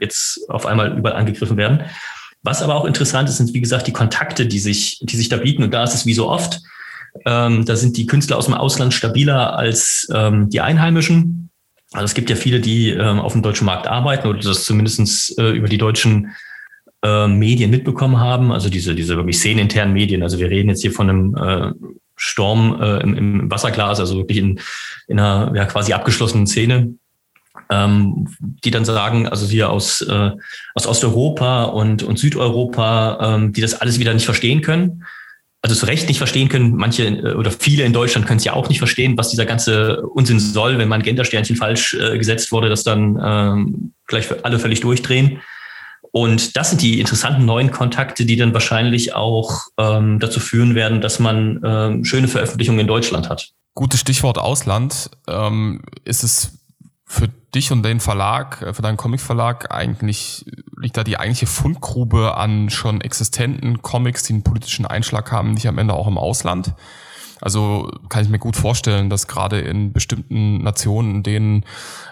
jetzt 0.00 0.48
auf 0.48 0.64
einmal 0.64 0.96
überall 0.96 1.16
angegriffen 1.16 1.56
werden. 1.56 1.80
Was 2.44 2.62
aber 2.62 2.76
auch 2.76 2.84
interessant 2.84 3.28
ist, 3.28 3.38
sind 3.38 3.52
wie 3.52 3.60
gesagt 3.60 3.88
die 3.88 3.92
Kontakte, 3.92 4.46
die 4.46 4.60
sich, 4.60 5.00
die 5.02 5.16
sich 5.16 5.28
da 5.28 5.38
bieten. 5.38 5.64
Und 5.64 5.74
da 5.74 5.82
ist 5.82 5.94
es 5.94 6.06
wie 6.06 6.14
so 6.14 6.28
oft, 6.28 6.60
ähm, 7.24 7.64
da 7.64 7.76
sind 7.76 7.96
die 7.96 8.06
Künstler 8.06 8.36
aus 8.36 8.46
dem 8.46 8.54
Ausland 8.54 8.94
stabiler 8.94 9.56
als 9.56 10.08
ähm, 10.12 10.48
die 10.50 10.60
Einheimischen. 10.60 11.50
Also 11.92 12.04
es 12.04 12.14
gibt 12.14 12.30
ja 12.30 12.36
viele, 12.36 12.60
die 12.60 12.90
ähm, 12.90 13.20
auf 13.20 13.32
dem 13.32 13.42
deutschen 13.42 13.64
Markt 13.64 13.86
arbeiten 13.86 14.28
oder 14.28 14.40
das 14.40 14.64
zumindest 14.64 15.38
äh, 15.38 15.50
über 15.50 15.68
die 15.68 15.78
deutschen 15.78 16.32
äh, 17.02 17.28
Medien 17.28 17.70
mitbekommen 17.70 18.18
haben. 18.18 18.52
Also 18.52 18.68
diese, 18.68 18.94
diese 18.94 19.16
wirklich 19.16 19.38
szeneninternen 19.38 19.94
Medien. 19.94 20.22
Also 20.22 20.38
wir 20.38 20.50
reden 20.50 20.68
jetzt 20.68 20.82
hier 20.82 20.92
von 20.92 21.08
einem 21.08 21.36
äh, 21.36 21.72
Sturm 22.16 22.80
äh, 22.80 23.02
im, 23.02 23.14
im 23.14 23.50
Wasserglas, 23.50 24.00
also 24.00 24.16
wirklich 24.16 24.38
in, 24.38 24.60
in 25.06 25.20
einer 25.20 25.52
ja, 25.54 25.64
quasi 25.66 25.92
abgeschlossenen 25.92 26.46
Szene. 26.46 26.94
Ähm, 27.68 28.28
die 28.38 28.70
dann 28.70 28.84
sagen, 28.84 29.26
also 29.26 29.46
hier 29.46 29.70
aus, 29.70 30.02
äh, 30.02 30.30
aus 30.74 30.86
Osteuropa 30.86 31.64
und, 31.64 32.02
und 32.02 32.18
Südeuropa, 32.18 33.18
ähm, 33.20 33.52
die 33.52 33.60
das 33.60 33.74
alles 33.74 33.98
wieder 33.98 34.14
nicht 34.14 34.26
verstehen 34.26 34.60
können 34.60 35.02
also 35.66 35.80
zu 35.80 35.86
Recht 35.86 36.06
nicht 36.08 36.18
verstehen 36.18 36.48
können. 36.48 36.76
Manche 36.76 37.04
äh, 37.06 37.34
oder 37.34 37.50
viele 37.50 37.84
in 37.84 37.92
Deutschland 37.92 38.26
können 38.26 38.38
es 38.38 38.44
ja 38.44 38.52
auch 38.52 38.68
nicht 38.68 38.78
verstehen, 38.78 39.18
was 39.18 39.30
dieser 39.30 39.46
ganze 39.46 40.02
Unsinn 40.02 40.38
soll, 40.38 40.78
wenn 40.78 40.88
man 40.88 41.02
Gendersternchen 41.02 41.56
falsch 41.56 41.94
äh, 41.94 42.16
gesetzt 42.16 42.52
wurde, 42.52 42.68
dass 42.68 42.84
dann 42.84 43.18
ähm, 43.22 43.92
gleich 44.06 44.28
alle 44.44 44.58
völlig 44.58 44.80
durchdrehen. 44.80 45.40
Und 46.12 46.56
das 46.56 46.70
sind 46.70 46.82
die 46.82 47.00
interessanten 47.00 47.44
neuen 47.44 47.72
Kontakte, 47.72 48.24
die 48.24 48.36
dann 48.36 48.54
wahrscheinlich 48.54 49.14
auch 49.14 49.62
ähm, 49.76 50.18
dazu 50.20 50.40
führen 50.40 50.74
werden, 50.74 51.00
dass 51.00 51.18
man 51.18 51.60
ähm, 51.64 52.04
schöne 52.04 52.28
Veröffentlichungen 52.28 52.80
in 52.80 52.86
Deutschland 52.86 53.28
hat. 53.28 53.50
Gutes 53.74 54.00
Stichwort 54.00 54.38
Ausland. 54.38 55.10
Ähm, 55.28 55.82
ist 56.04 56.22
es 56.22 56.55
für 57.06 57.28
dich 57.54 57.70
und 57.72 57.84
den 57.84 58.00
Verlag, 58.00 58.62
äh, 58.62 58.74
für 58.74 58.82
deinen 58.82 58.96
Comicverlag 58.96 59.72
eigentlich, 59.72 60.44
liegt 60.76 60.96
da 60.96 61.04
die 61.04 61.18
eigentliche 61.18 61.46
Fundgrube 61.46 62.36
an 62.36 62.68
schon 62.68 63.00
existenten 63.00 63.80
Comics, 63.80 64.24
die 64.24 64.34
einen 64.34 64.42
politischen 64.42 64.86
Einschlag 64.86 65.32
haben, 65.32 65.52
nicht 65.52 65.68
am 65.68 65.78
Ende 65.78 65.94
auch 65.94 66.08
im 66.08 66.18
Ausland? 66.18 66.74
Also 67.40 67.90
kann 68.08 68.24
ich 68.24 68.30
mir 68.30 68.38
gut 68.38 68.56
vorstellen, 68.56 69.10
dass 69.10 69.28
gerade 69.28 69.60
in 69.60 69.92
bestimmten 69.92 70.62
Nationen, 70.62 71.16
in 71.16 71.22
denen 71.22 71.64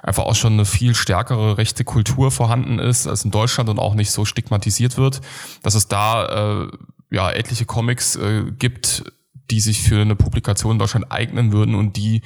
einfach 0.02 0.24
auch 0.24 0.34
schon 0.34 0.52
eine 0.52 0.66
viel 0.66 0.94
stärkere 0.94 1.56
rechte 1.56 1.82
Kultur 1.82 2.30
vorhanden 2.30 2.78
ist 2.78 3.06
als 3.06 3.24
in 3.24 3.30
Deutschland 3.30 3.70
und 3.70 3.78
auch 3.78 3.94
nicht 3.94 4.10
so 4.10 4.24
stigmatisiert 4.26 4.98
wird, 4.98 5.22
dass 5.62 5.74
es 5.74 5.88
da 5.88 6.64
äh, 6.64 6.68
ja 7.10 7.30
etliche 7.30 7.64
Comics 7.64 8.16
äh, 8.16 8.44
gibt, 8.58 9.04
die 9.50 9.60
sich 9.60 9.82
für 9.82 10.00
eine 10.00 10.16
Publikation 10.16 10.72
in 10.72 10.78
Deutschland 10.78 11.06
eignen 11.10 11.52
würden 11.52 11.74
und 11.74 11.96
die 11.96 12.22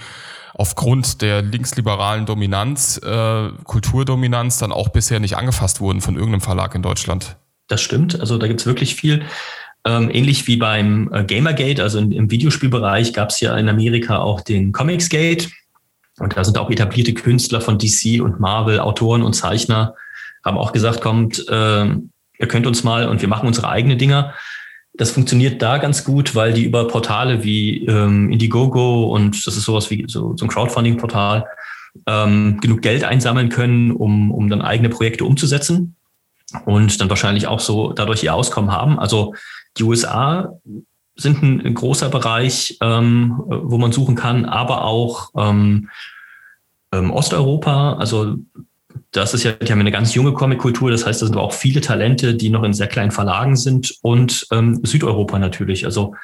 aufgrund 0.55 1.23
der 1.23 1.43
linksliberalen 1.43 2.27
Dominanz, 2.27 2.99
äh, 2.99 3.49
Kulturdominanz 3.65 4.59
dann 4.59 4.73
auch 4.73 4.89
bisher 4.89 5.21
nicht 5.21 5.37
angefasst 5.37 5.81
wurden 5.81 6.01
von 6.01 6.15
irgendeinem 6.15 6.41
Verlag 6.41 6.75
in 6.75 6.83
Deutschland. 6.83 7.37
Das 7.69 7.81
stimmt. 7.81 8.19
Also 8.19 8.39
da 8.39 8.49
gibt's 8.49 8.67
wirklich 8.67 8.95
viel. 8.95 9.23
Ähm, 9.85 10.11
ähnlich 10.13 10.47
wie 10.47 10.57
beim 10.57 11.11
äh, 11.13 11.25
Gamergate, 11.25 11.83
also 11.83 11.99
im 11.99 12.31
Videospielbereich 12.31 13.13
gab 13.13 13.31
es 13.31 13.41
ja 13.41 13.57
in 13.57 13.69
Amerika 13.69 14.19
auch 14.19 14.41
den 14.41 14.73
Comicsgate. 14.73 15.49
Und 16.19 16.37
da 16.37 16.43
sind 16.43 16.59
auch 16.59 16.71
etablierte 16.71 17.15
Künstler 17.15 17.61
von 17.61 17.79
DC 17.79 18.21
und 18.21 18.41
Marvel, 18.41 18.81
Autoren 18.81 19.23
und 19.23 19.35
Zeichner, 19.35 19.95
haben 20.45 20.59
auch 20.59 20.73
gesagt, 20.73 21.01
kommt, 21.01 21.47
äh, 21.49 21.85
ihr 21.85 22.49
könnt 22.49 22.67
uns 22.67 22.83
mal 22.83 23.09
und 23.09 23.21
wir 23.21 23.29
machen 23.29 23.47
unsere 23.47 23.69
eigenen 23.69 23.99
Dinger. 23.99 24.35
Das 24.99 25.13
funktioniert 25.13 25.63
da 25.63 25.79
ganz 25.79 26.05
gut, 26.05 26.35
weil 26.35 26.53
die 26.53 26.65
über 26.65 26.89
Portale 26.89 27.45
wie 27.45 27.87
ähm, 27.87 28.31
Indiegogo 28.31 29.15
und 29.15 29.47
das 29.47 29.57
ist 29.57 29.65
sowas 29.65 29.91
wie 29.91 30.05
so, 30.09 30.37
so 30.37 30.45
ein 30.45 30.49
Crowdfunding-Portal, 30.49 31.47
ähm, 32.07 32.59
genug 32.61 32.83
Geld 32.83 33.05
einsammeln 33.05 33.49
können, 33.49 33.93
um, 33.93 34.33
um 34.33 34.51
dann 34.51 34.61
eigene 34.61 34.89
Projekte 34.89 35.25
umzusetzen 35.25 35.95
und 36.65 37.01
dann 37.01 37.09
wahrscheinlich 37.09 37.47
auch 37.47 37.61
so 37.61 37.93
dadurch 37.93 38.25
ihr 38.25 38.35
Auskommen 38.35 38.73
haben. 38.73 38.99
Also 38.99 39.35
die 39.77 39.85
USA 39.85 40.53
sind 41.15 41.43
ein, 41.43 41.75
großer 41.75 42.09
Bereich, 42.09 42.77
ähm, 42.81 43.41
wo 43.47 43.79
man 43.79 43.93
suchen 43.93 44.17
kann, 44.17 44.45
aber 44.47 44.85
auch 44.85 45.31
ähm, 45.37 45.91
ähm, 46.93 47.11
Osteuropa, 47.13 47.95
also 47.95 48.37
das 49.11 49.35
ist 49.35 49.45
ja, 49.45 49.53
die 49.53 49.71
haben 49.71 49.81
eine 49.81 49.91
ganz 49.91 50.15
junge 50.15 50.33
Comic-Kultur, 50.33 50.91
das 50.91 51.07
heißt, 51.07 51.23
da 51.23 51.27
sind 51.27 51.35
aber 51.35 51.45
auch 51.45 51.53
viele 51.53 51.81
Talente, 51.81 52.35
die 52.35 52.51
noch 52.51 52.63
in 52.63 52.73
sehr 52.73 52.87
kleinen 52.87 53.11
Verlagen 53.11 53.57
sind 53.57 53.95
und 54.03 54.47
ähm, 54.53 54.81
Südeuropa 54.85 55.39
natürlich. 55.39 55.85
Also 55.85 56.15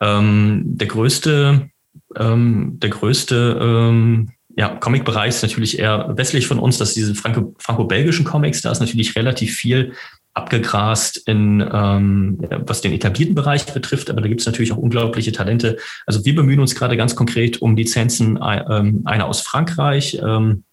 ähm, 0.00 0.62
der 0.64 0.86
größte, 0.86 1.68
ähm, 2.16 2.78
der 2.80 2.90
größte 2.90 3.58
ähm, 3.60 4.30
ja, 4.56 4.70
Comic-Bereich 4.70 5.28
ist 5.28 5.42
natürlich 5.42 5.78
eher 5.78 6.12
westlich 6.16 6.46
von 6.46 6.58
uns, 6.58 6.78
dass 6.78 6.94
diese 6.94 7.14
Franco- 7.14 7.54
franco-belgischen 7.58 8.24
Comics, 8.24 8.62
da 8.62 8.72
ist 8.72 8.80
natürlich 8.80 9.14
relativ 9.14 9.54
viel 9.54 9.92
abgegrast 10.34 11.16
in 11.26 11.64
ähm, 11.72 12.38
was 12.66 12.80
den 12.80 12.92
etablierten 12.92 13.34
Bereich 13.34 13.66
betrifft, 13.66 14.08
aber 14.10 14.20
da 14.20 14.28
gibt 14.28 14.40
es 14.40 14.46
natürlich 14.46 14.72
auch 14.72 14.76
unglaubliche 14.76 15.32
Talente. 15.32 15.78
Also 16.06 16.24
wir 16.24 16.34
bemühen 16.34 16.60
uns 16.60 16.74
gerade 16.74 16.96
ganz 16.96 17.16
konkret 17.16 17.60
um 17.60 17.76
Lizenzen, 17.76 18.38
ähm, 18.40 19.02
eine 19.04 19.26
aus 19.26 19.40
Frankreich, 19.40 20.20
ähm, 20.24 20.64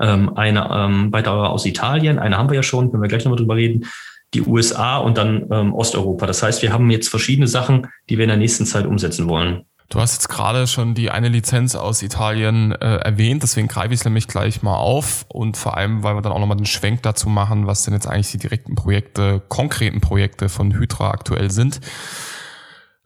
ähm, 0.00 0.36
eine 0.36 0.68
ähm, 0.70 1.12
weitere 1.12 1.46
aus 1.46 1.66
Italien, 1.66 2.18
eine 2.18 2.38
haben 2.38 2.48
wir 2.48 2.56
ja 2.56 2.62
schon, 2.62 2.90
können 2.90 3.02
wir 3.02 3.08
gleich 3.08 3.24
nochmal 3.24 3.38
drüber 3.38 3.56
reden, 3.56 3.86
die 4.34 4.42
USA 4.42 4.98
und 4.98 5.16
dann 5.16 5.46
ähm, 5.50 5.72
Osteuropa. 5.72 6.26
Das 6.26 6.42
heißt, 6.42 6.62
wir 6.62 6.72
haben 6.72 6.90
jetzt 6.90 7.08
verschiedene 7.08 7.46
Sachen, 7.46 7.86
die 8.08 8.18
wir 8.18 8.24
in 8.24 8.28
der 8.28 8.36
nächsten 8.36 8.66
Zeit 8.66 8.86
umsetzen 8.86 9.28
wollen. 9.28 9.64
Du 9.90 10.00
hast 10.00 10.14
jetzt 10.14 10.28
gerade 10.28 10.66
schon 10.66 10.94
die 10.94 11.10
eine 11.10 11.28
Lizenz 11.28 11.74
aus 11.74 12.02
Italien 12.02 12.72
äh, 12.72 12.96
erwähnt, 12.96 13.42
deswegen 13.42 13.68
greife 13.68 13.92
ich 13.92 14.00
es 14.00 14.04
nämlich 14.04 14.26
gleich 14.26 14.62
mal 14.62 14.76
auf 14.76 15.26
und 15.28 15.56
vor 15.56 15.76
allem, 15.76 16.02
weil 16.02 16.14
wir 16.14 16.22
dann 16.22 16.32
auch 16.32 16.40
nochmal 16.40 16.56
den 16.56 16.66
Schwenk 16.66 17.02
dazu 17.02 17.28
machen, 17.28 17.66
was 17.66 17.84
denn 17.84 17.94
jetzt 17.94 18.08
eigentlich 18.08 18.32
die 18.32 18.38
direkten 18.38 18.74
Projekte, 18.74 19.42
konkreten 19.48 20.00
Projekte 20.00 20.48
von 20.48 20.74
Hydra 20.74 21.10
aktuell 21.10 21.50
sind. 21.50 21.80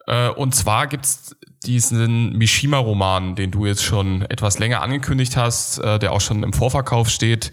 Äh, 0.06 0.30
und 0.30 0.54
zwar 0.54 0.86
gibt's 0.86 1.36
diesen 1.64 2.32
Mishima-Roman, 2.36 3.34
den 3.34 3.50
du 3.50 3.66
jetzt 3.66 3.82
schon 3.82 4.22
etwas 4.22 4.58
länger 4.58 4.82
angekündigt 4.82 5.36
hast, 5.36 5.78
äh, 5.78 5.98
der 5.98 6.12
auch 6.12 6.20
schon 6.20 6.42
im 6.42 6.52
Vorverkauf 6.52 7.08
steht. 7.08 7.52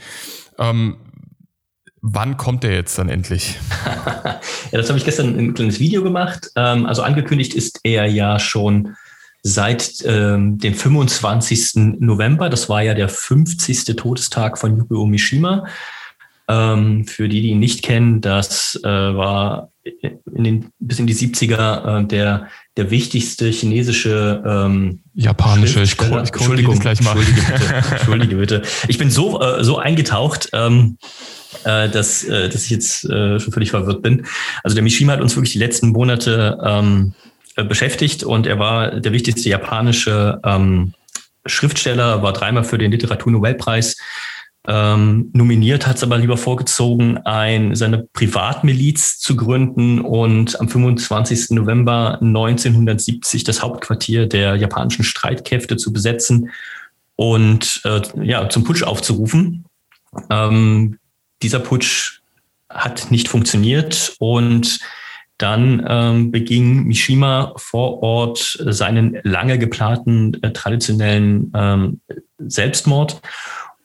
Ähm, 0.57 0.97
wann 2.01 2.37
kommt 2.37 2.63
der 2.63 2.73
jetzt 2.73 2.97
dann 2.97 3.09
endlich? 3.09 3.57
ja, 3.85 4.39
das 4.71 4.89
habe 4.89 4.99
ich 4.99 5.05
gestern 5.05 5.37
ein 5.37 5.53
kleines 5.53 5.79
Video 5.79 6.03
gemacht. 6.03 6.51
Ähm, 6.55 6.85
also 6.85 7.01
angekündigt 7.01 7.53
ist 7.53 7.79
er 7.83 8.05
ja 8.05 8.39
schon 8.39 8.95
seit 9.41 10.03
ähm, 10.05 10.57
dem 10.57 10.73
25. 10.73 11.97
November. 11.99 12.49
Das 12.49 12.69
war 12.69 12.81
ja 12.81 12.93
der 12.93 13.09
50. 13.09 13.95
Todestag 13.95 14.57
von 14.57 14.77
Yukio 14.77 15.05
Mishima. 15.05 15.65
Ähm, 16.47 17.05
für 17.05 17.27
die, 17.27 17.41
die 17.41 17.49
ihn 17.49 17.59
nicht 17.59 17.83
kennen, 17.83 18.21
das 18.21 18.79
äh, 18.83 18.87
war 18.87 19.71
in 19.85 20.43
den, 20.43 20.69
bis 20.79 20.99
in 20.99 21.07
die 21.07 21.15
70er 21.15 22.03
äh, 22.03 22.07
der, 22.07 22.47
der 22.75 22.91
wichtigste 22.91 23.47
chinesische 23.49 24.43
ähm, 24.45 25.01
japanische. 25.13 25.81
Ich, 25.83 25.93
ich 25.93 26.01
Entschuldigung, 26.01 26.79
gleich 26.79 27.01
mal. 27.01 27.15
Entschuldige 27.15 27.41
bitte. 27.41 27.75
Entschuldige 27.91 28.35
bitte. 28.35 28.61
Ich 28.87 28.97
bin 28.97 29.11
so 29.11 29.41
äh, 29.41 29.63
so 29.63 29.77
eingetaucht. 29.77 30.49
Ähm, 30.53 30.97
äh, 31.63 31.89
dass, 31.89 32.23
äh, 32.25 32.49
dass 32.49 32.65
ich 32.65 32.69
jetzt 32.69 33.05
äh, 33.05 33.39
schon 33.39 33.53
völlig 33.53 33.71
verwirrt 33.71 34.01
bin. 34.01 34.25
Also 34.63 34.75
der 34.75 34.83
Mishima 34.83 35.13
hat 35.13 35.21
uns 35.21 35.35
wirklich 35.35 35.53
die 35.53 35.59
letzten 35.59 35.89
Monate 35.89 36.59
ähm, 36.61 37.13
äh, 37.55 37.63
beschäftigt 37.63 38.23
und 38.23 38.45
er 38.45 38.59
war 38.59 38.99
der 38.99 39.13
wichtigste 39.13 39.47
japanische 39.47 40.39
ähm, 40.43 40.93
Schriftsteller, 41.45 42.21
war 42.21 42.33
dreimal 42.33 42.65
für 42.65 42.77
den 42.77 42.91
Literaturnobelpreis 42.91 43.97
ähm, 44.67 45.29
nominiert, 45.33 45.87
hat 45.87 45.97
es 45.97 46.03
aber 46.03 46.17
lieber 46.17 46.37
vorgezogen, 46.37 47.17
ein, 47.19 47.75
seine 47.75 48.07
Privatmiliz 48.13 49.19
zu 49.19 49.35
gründen 49.35 49.99
und 49.99 50.59
am 50.59 50.69
25. 50.69 51.51
November 51.51 52.19
1970 52.21 53.43
das 53.43 53.61
Hauptquartier 53.61 54.27
der 54.27 54.55
japanischen 54.55 55.03
Streitkräfte 55.03 55.77
zu 55.77 55.93
besetzen 55.93 56.51
und 57.15 57.81
äh, 57.85 58.01
ja, 58.23 58.49
zum 58.49 58.63
Putsch 58.63 58.83
aufzurufen. 58.83 59.65
Ähm, 60.29 60.99
dieser 61.41 61.59
Putsch 61.59 62.21
hat 62.69 63.11
nicht 63.11 63.27
funktioniert 63.27 64.15
und 64.19 64.79
dann 65.37 65.85
ähm, 65.87 66.31
beging 66.31 66.83
Mishima 66.83 67.53
vor 67.57 68.01
Ort 68.01 68.57
seinen 68.65 69.19
lange 69.23 69.59
geplanten 69.59 70.41
äh, 70.41 70.51
traditionellen 70.51 71.51
ähm, 71.53 72.01
Selbstmord 72.37 73.21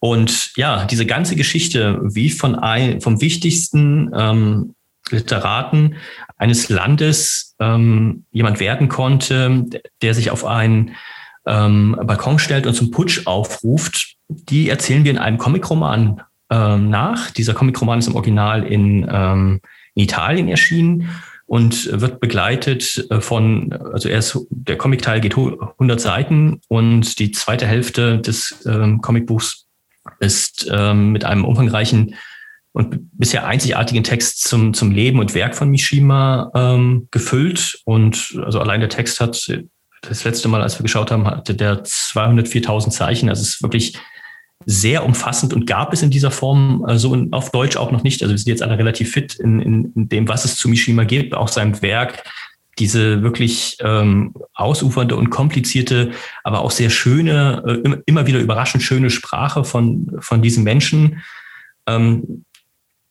und 0.01 0.57
ja, 0.57 0.87
diese 0.87 1.07
ganze 1.07 1.37
Geschichte, 1.37 2.01
wie 2.03 2.31
von 2.31 2.55
ein, 2.55 3.01
vom 3.03 3.21
wichtigsten 3.21 4.11
ähm, 4.15 4.75
Literaten 5.11 5.97
eines 6.37 6.71
Landes 6.71 7.55
ähm, 7.61 8.25
jemand 8.31 8.61
werden 8.61 8.89
konnte, 8.89 9.67
der 10.01 10.15
sich 10.15 10.31
auf 10.31 10.47
einen 10.47 10.97
ähm, 11.47 11.97
Balkon 12.03 12.39
stellt 12.39 12.67
und 12.67 12.75
zum 12.75 12.91
Putsch 12.91 13.27
aufruft, 13.27 14.17
die 14.29 14.71
erzählen 14.71 15.05
wir 15.05 15.11
in 15.11 15.19
einem 15.19 15.37
Comicroman 15.37 16.23
ähm, 16.51 16.89
nach. 16.89 17.31
Dieser 17.31 17.53
Comicroman 17.53 17.99
ist 17.99 18.09
im 18.09 18.15
Original 18.15 18.65
in, 18.65 19.07
ähm, 19.11 19.61
in 19.95 20.05
Italien 20.05 20.49
erschienen 20.49 21.11
und 21.45 21.91
wird 22.01 22.21
begleitet 22.21 23.07
äh, 23.11 23.21
von, 23.21 23.73
also 23.73 24.09
erst 24.09 24.39
der 24.51 24.79
Comicteil 24.79 25.21
geht 25.21 25.37
100 25.37 26.01
Seiten 26.01 26.61
und 26.69 27.19
die 27.19 27.33
zweite 27.33 27.67
Hälfte 27.67 28.19
des 28.19 28.65
ähm, 28.67 29.01
Comicbuchs 29.03 29.67
ist 30.21 30.69
ähm, 30.73 31.13
mit 31.13 31.25
einem 31.25 31.45
umfangreichen 31.45 32.15
und 32.73 32.99
bisher 33.13 33.47
einzigartigen 33.47 34.05
Text 34.05 34.45
zum, 34.45 34.75
zum 34.75 34.93
Leben 34.93 35.19
und 35.19 35.35
Werk 35.35 35.57
von 35.57 35.71
Mishima 35.71 36.51
ähm, 36.55 37.09
gefüllt. 37.11 37.81
Und 37.85 38.39
also 38.45 38.61
allein 38.61 38.81
der 38.81 38.89
Text 38.89 39.21
hat, 39.21 39.51
das 40.03 40.25
letzte 40.25 40.49
Mal, 40.49 40.63
als 40.63 40.79
wir 40.79 40.85
geschaut 40.85 41.11
haben, 41.11 41.27
hatte 41.27 41.55
der 41.55 41.83
204.000 41.83 42.91
Zeichen. 42.91 43.29
Also 43.29 43.43
es 43.43 43.57
ist 43.57 43.63
wirklich 43.63 43.99
sehr 44.67 45.05
umfassend 45.05 45.53
und 45.55 45.67
gab 45.67 45.93
es 45.93 46.03
in 46.03 46.11
dieser 46.11 46.31
Form 46.31 46.85
äh, 46.87 46.99
so 46.99 47.15
in, 47.15 47.33
auf 47.33 47.51
Deutsch 47.51 47.77
auch 47.77 47.91
noch 47.91 48.03
nicht. 48.03 48.23
Also 48.23 48.35
wir 48.35 48.39
sind 48.39 48.51
jetzt 48.51 48.63
alle 48.63 48.79
relativ 48.79 49.11
fit 49.11 49.35
in, 49.35 49.61
in, 49.61 49.93
in 49.97 50.09
dem, 50.09 50.29
was 50.29 50.45
es 50.45 50.57
zu 50.57 50.69
Mishima 50.69 51.05
gibt, 51.05 51.35
auch 51.35 51.49
seinem 51.49 51.81
Werk, 51.83 52.25
diese 52.81 53.23
wirklich 53.23 53.77
ähm, 53.81 54.35
ausufernde 54.55 55.15
und 55.17 55.31
komplizierte, 55.31 56.11
aber 56.43 56.63
auch 56.63 56.71
sehr 56.71 56.91
schöne, 56.91 57.63
äh, 57.85 57.99
immer 58.07 58.27
wieder 58.27 58.41
überraschend 58.41 58.83
schöne 58.83 59.11
Sprache 59.11 59.65
von, 59.65 60.17
von 60.19 60.43
diesen 60.43 60.65
Menschen. 60.65 61.23
Ähm, 61.87 62.45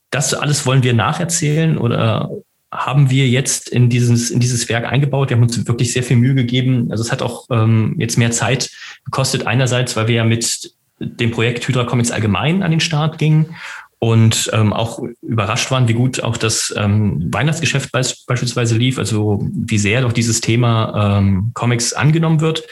das 0.10 0.34
alles 0.34 0.66
wollen 0.66 0.84
wir 0.84 0.94
nacherzählen 0.94 1.78
oder 1.78 2.30
haben 2.72 3.10
wir 3.10 3.28
jetzt 3.28 3.70
in 3.70 3.90
dieses, 3.90 4.30
in 4.30 4.40
dieses 4.40 4.70
Werk 4.70 4.86
eingebaut. 4.86 5.30
Wir 5.30 5.38
haben 5.38 5.44
uns 5.44 5.68
wirklich 5.68 5.94
sehr 5.94 6.04
viel 6.04 6.18
Mühe 6.18 6.36
gegeben. 6.36 6.88
Also 6.92 7.04
es 7.04 7.12
hat 7.12 7.22
auch 7.22 7.48
ähm, 7.50 7.96
jetzt 7.98 8.18
mehr 8.18 8.32
Zeit 8.32 8.72
gekostet. 9.06 9.48
Einerseits, 9.48 9.96
weil 9.96 10.08
wir 10.08 10.16
ja 10.16 10.24
mit 10.24 10.72
dem 11.00 11.32
Projekt 11.32 11.68
Hydra 11.68 11.86
Comics 11.86 12.12
allgemein 12.12 12.62
an 12.62 12.72
den 12.72 12.80
Start 12.80 13.18
gingen 13.18 13.56
und 14.00 14.50
ähm, 14.54 14.72
auch 14.72 15.02
überrascht 15.22 15.72
waren, 15.72 15.90
wie 15.90 15.94
gut 15.94 16.24
auch 16.24 16.38
das 16.38 16.74
ähm, 16.78 17.28
Weihnachtsgeschäft 17.34 17.92
beis 17.92 18.26
beispielsweise 18.26 18.78
lief, 18.78 18.98
also 18.98 19.46
wie 19.52 19.78
sehr 19.78 20.02
doch 20.02 20.14
dieses 20.14 20.40
Thema 20.40 21.18
ähm, 21.20 21.52
Comics 21.54 21.94
angenommen 21.94 22.40
wird. 22.40 22.64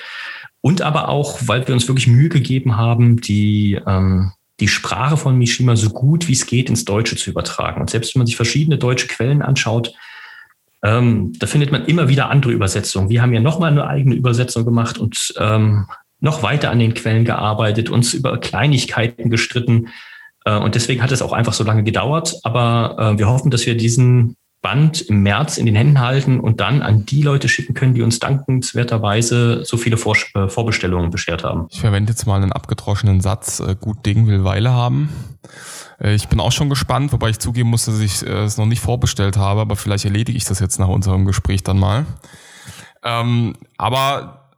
Und 0.61 0.81
aber 0.81 1.09
auch, 1.09 1.39
weil 1.45 1.67
wir 1.67 1.75
uns 1.75 1.87
wirklich 1.87 2.07
Mühe 2.07 2.29
gegeben 2.29 2.77
haben, 2.77 3.19
die, 3.19 3.79
ähm, 3.85 4.31
die 4.61 4.69
Sprache 4.69 5.17
von 5.17 5.37
Mishima 5.37 5.75
so 5.75 5.89
gut 5.89 6.27
wie 6.29 6.33
es 6.33 6.45
geht 6.45 6.69
ins 6.69 6.85
Deutsche 6.85 7.17
zu 7.17 7.29
übertragen. 7.29 7.81
Und 7.81 7.89
selbst 7.89 8.15
wenn 8.15 8.21
man 8.21 8.27
sich 8.27 8.37
verschiedene 8.37 8.77
deutsche 8.77 9.07
Quellen 9.07 9.41
anschaut, 9.41 9.93
ähm, 10.83 11.33
da 11.39 11.47
findet 11.47 11.71
man 11.71 11.85
immer 11.85 12.07
wieder 12.07 12.29
andere 12.29 12.53
Übersetzungen. 12.53 13.09
Wir 13.09 13.21
haben 13.21 13.33
ja 13.33 13.41
nochmal 13.41 13.71
eine 13.71 13.87
eigene 13.87 14.15
Übersetzung 14.15 14.63
gemacht 14.63 14.97
und 14.97 15.33
ähm, 15.37 15.87
noch 16.19 16.41
weiter 16.41 16.71
an 16.71 16.79
den 16.79 16.93
Quellen 16.93 17.25
gearbeitet, 17.25 17.89
uns 17.89 18.13
über 18.13 18.37
Kleinigkeiten 18.39 19.29
gestritten, 19.29 19.89
und 20.55 20.75
deswegen 20.75 21.01
hat 21.01 21.11
es 21.11 21.21
auch 21.21 21.33
einfach 21.33 21.53
so 21.53 21.63
lange 21.63 21.83
gedauert. 21.83 22.35
Aber 22.43 22.95
äh, 22.97 23.17
wir 23.17 23.27
hoffen, 23.27 23.51
dass 23.51 23.65
wir 23.65 23.75
diesen 23.75 24.35
Band 24.61 25.01
im 25.01 25.21
März 25.21 25.57
in 25.57 25.65
den 25.65 25.75
Händen 25.75 25.99
halten 25.99 26.39
und 26.39 26.59
dann 26.59 26.81
an 26.81 27.05
die 27.05 27.21
Leute 27.21 27.47
schicken 27.47 27.73
können, 27.73 27.93
die 27.93 28.01
uns 28.01 28.19
dankenswerterweise 28.19 29.63
so 29.63 29.77
viele 29.77 29.97
Vor 29.97 30.17
äh, 30.33 30.49
Vorbestellungen 30.49 31.11
beschert 31.11 31.43
haben. 31.43 31.67
Ich 31.69 31.81
verwende 31.81 32.11
jetzt 32.11 32.25
mal 32.25 32.41
einen 32.41 32.51
abgedroschenen 32.51 33.21
Satz, 33.21 33.61
gut 33.79 34.05
Ding 34.05 34.27
will 34.27 34.43
Weile 34.43 34.71
haben. 34.71 35.09
Ich 35.99 36.27
bin 36.27 36.39
auch 36.39 36.51
schon 36.51 36.69
gespannt, 36.69 37.11
wobei 37.11 37.29
ich 37.29 37.39
zugeben 37.39 37.69
muss, 37.69 37.85
dass 37.85 37.99
ich 37.99 38.21
es 38.21 38.57
noch 38.57 38.67
nicht 38.67 38.81
vorbestellt 38.81 39.37
habe, 39.37 39.61
aber 39.61 39.75
vielleicht 39.75 40.05
erledige 40.05 40.37
ich 40.37 40.45
das 40.45 40.59
jetzt 40.59 40.79
nach 40.79 40.89
unserem 40.89 41.25
Gespräch 41.25 41.63
dann 41.63 41.79
mal. 41.79 42.05
Ähm, 43.03 43.55
aber 43.77 44.49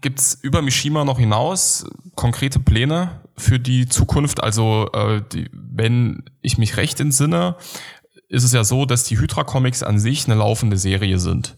gibt's 0.00 0.38
über 0.42 0.62
Mishima 0.62 1.04
noch 1.04 1.18
hinaus 1.18 1.86
konkrete 2.14 2.58
Pläne 2.58 3.20
für 3.40 3.58
die 3.58 3.86
Zukunft. 3.86 4.42
Also 4.42 4.88
äh, 4.92 5.22
die, 5.32 5.50
wenn 5.52 6.24
ich 6.42 6.58
mich 6.58 6.76
recht 6.76 7.00
entsinne, 7.00 7.56
ist 8.28 8.44
es 8.44 8.52
ja 8.52 8.62
so, 8.64 8.86
dass 8.86 9.04
die 9.04 9.18
Hydra 9.18 9.44
Comics 9.44 9.82
an 9.82 9.98
sich 9.98 10.26
eine 10.26 10.36
laufende 10.36 10.76
Serie 10.76 11.18
sind. 11.18 11.56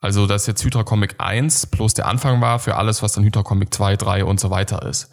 Also 0.00 0.26
dass 0.26 0.46
jetzt 0.46 0.62
Hydra 0.62 0.84
Comic 0.84 1.14
1 1.18 1.68
plus 1.68 1.94
der 1.94 2.06
Anfang 2.06 2.42
war 2.42 2.58
für 2.58 2.76
alles, 2.76 3.02
was 3.02 3.12
dann 3.12 3.24
Hydra 3.24 3.42
Comic 3.42 3.72
2, 3.72 3.96
3 3.96 4.24
und 4.24 4.38
so 4.38 4.50
weiter 4.50 4.82
ist. 4.82 5.10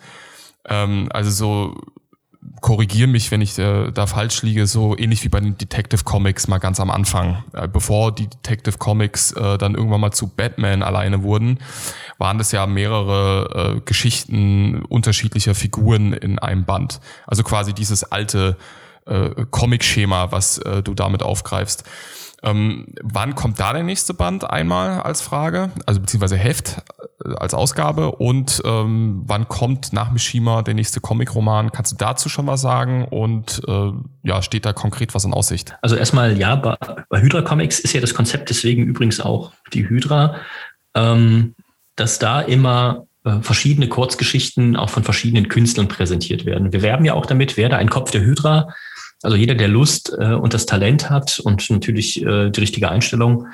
Ähm, 0.66 1.08
also 1.14 1.32
so 1.32 1.82
korrigiere 2.62 3.08
mich, 3.08 3.32
wenn 3.32 3.42
ich 3.42 3.58
äh, 3.60 3.92
da 3.92 4.08
falsch 4.08 4.42
liege, 4.42 4.66
so 4.68 4.98
ähnlich 4.98 5.24
wie 5.24 5.30
bei 5.30 5.40
den 5.40 5.58
Detective 5.58 6.04
Comics 6.04 6.48
mal 6.48 6.58
ganz 6.58 6.80
am 6.80 6.90
Anfang. 6.90 7.44
Äh, 7.54 7.68
bevor 7.68 8.14
die 8.14 8.28
Detective 8.28 8.78
Comics 8.78 9.32
äh, 9.34 9.58
dann 9.58 9.76
irgendwann 9.76 10.02
mal 10.02 10.12
zu 10.12 10.28
Batman 10.28 10.82
alleine 10.82 11.24
wurden, 11.24 11.60
waren 12.18 12.38
das 12.38 12.52
ja 12.52 12.66
mehrere 12.66 13.76
äh, 13.78 13.82
Geschichten 13.82 14.84
unterschiedlicher 14.84 15.56
Figuren 15.56 16.14
in 16.14 16.40
einem 16.40 16.66
Band. 16.66 17.00
Also 17.28 17.44
quasi 17.44 17.74
dieses 17.74 18.04
alte 18.04 18.58
äh, 19.06 19.46
Comic-Schema, 19.50 20.32
was 20.32 20.58
äh, 20.60 20.82
du 20.82 20.94
damit 20.94 21.24
aufgreifst. 21.24 21.84
Ähm, 22.44 22.88
wann 23.04 23.36
kommt 23.36 23.60
da 23.60 23.72
der 23.72 23.84
nächste 23.84 24.16
Band 24.16 24.50
einmal 24.50 25.02
als 25.02 25.22
Frage, 25.22 25.70
also 25.86 26.02
beziehungsweise 26.02 26.38
Heft 26.38 26.82
äh, 27.24 27.36
als 27.36 27.54
Ausgabe 27.54 28.14
und 28.14 28.64
ähm, 28.66 29.22
wann 29.28 29.48
kommt 29.48 29.94
nach 29.94 30.12
Mishima 30.12 30.64
der 30.64 30.74
nächste 30.74 31.02
Comic-Roman? 31.02 31.72
Kannst 31.72 31.92
du 31.92 31.98
dazu 31.98 32.30
schon 32.30 32.48
was 32.48 32.62
sagen 32.62 33.06
und 33.06 33.62
äh, 33.68 33.92
ja, 34.24 34.42
steht 34.42 34.66
da 34.66 34.74
konkret 34.74 35.14
was 35.14 35.24
in 35.24 35.34
Aussicht? 35.34 35.76
Also 35.84 35.96
erstmal 35.96 36.36
ja, 36.36 36.56
bei, 36.56 36.76
bei 37.10 37.22
Hydra 37.22 37.44
Comics 37.44 37.80
ist 37.80 37.94
ja 37.94 38.02
das 38.02 38.16
Konzept 38.16 38.50
deswegen 38.50 38.86
übrigens 38.86 39.20
auch 39.20 39.52
die 39.74 39.88
Hydra, 39.88 40.38
ähm, 40.96 41.54
dass 41.96 42.18
da 42.18 42.42
immer 42.42 43.06
äh, 43.24 43.40
verschiedene 43.42 43.88
Kurzgeschichten 43.88 44.76
auch 44.76 44.90
von 44.90 45.04
verschiedenen 45.04 45.48
Künstlern 45.48 45.88
präsentiert 45.88 46.46
werden. 46.46 46.74
Wir 46.74 46.82
werben 46.82 47.06
ja 47.06 47.14
auch 47.14 47.28
damit, 47.28 47.56
wer 47.56 47.70
da 47.70 47.78
ein 47.78 47.92
Kopf 47.92 48.10
der 48.10 48.22
Hydra 48.22 48.74
also 49.22 49.38
jeder, 49.38 49.56
der 49.56 49.68
Lust 49.68 50.14
äh, 50.18 50.34
und 50.34 50.54
das 50.54 50.66
Talent 50.66 51.10
hat 51.10 51.40
und 51.40 51.70
natürlich 51.70 52.24
äh, 52.26 52.50
die 52.50 52.60
richtige 52.60 52.90
Einstellung, 52.90 53.48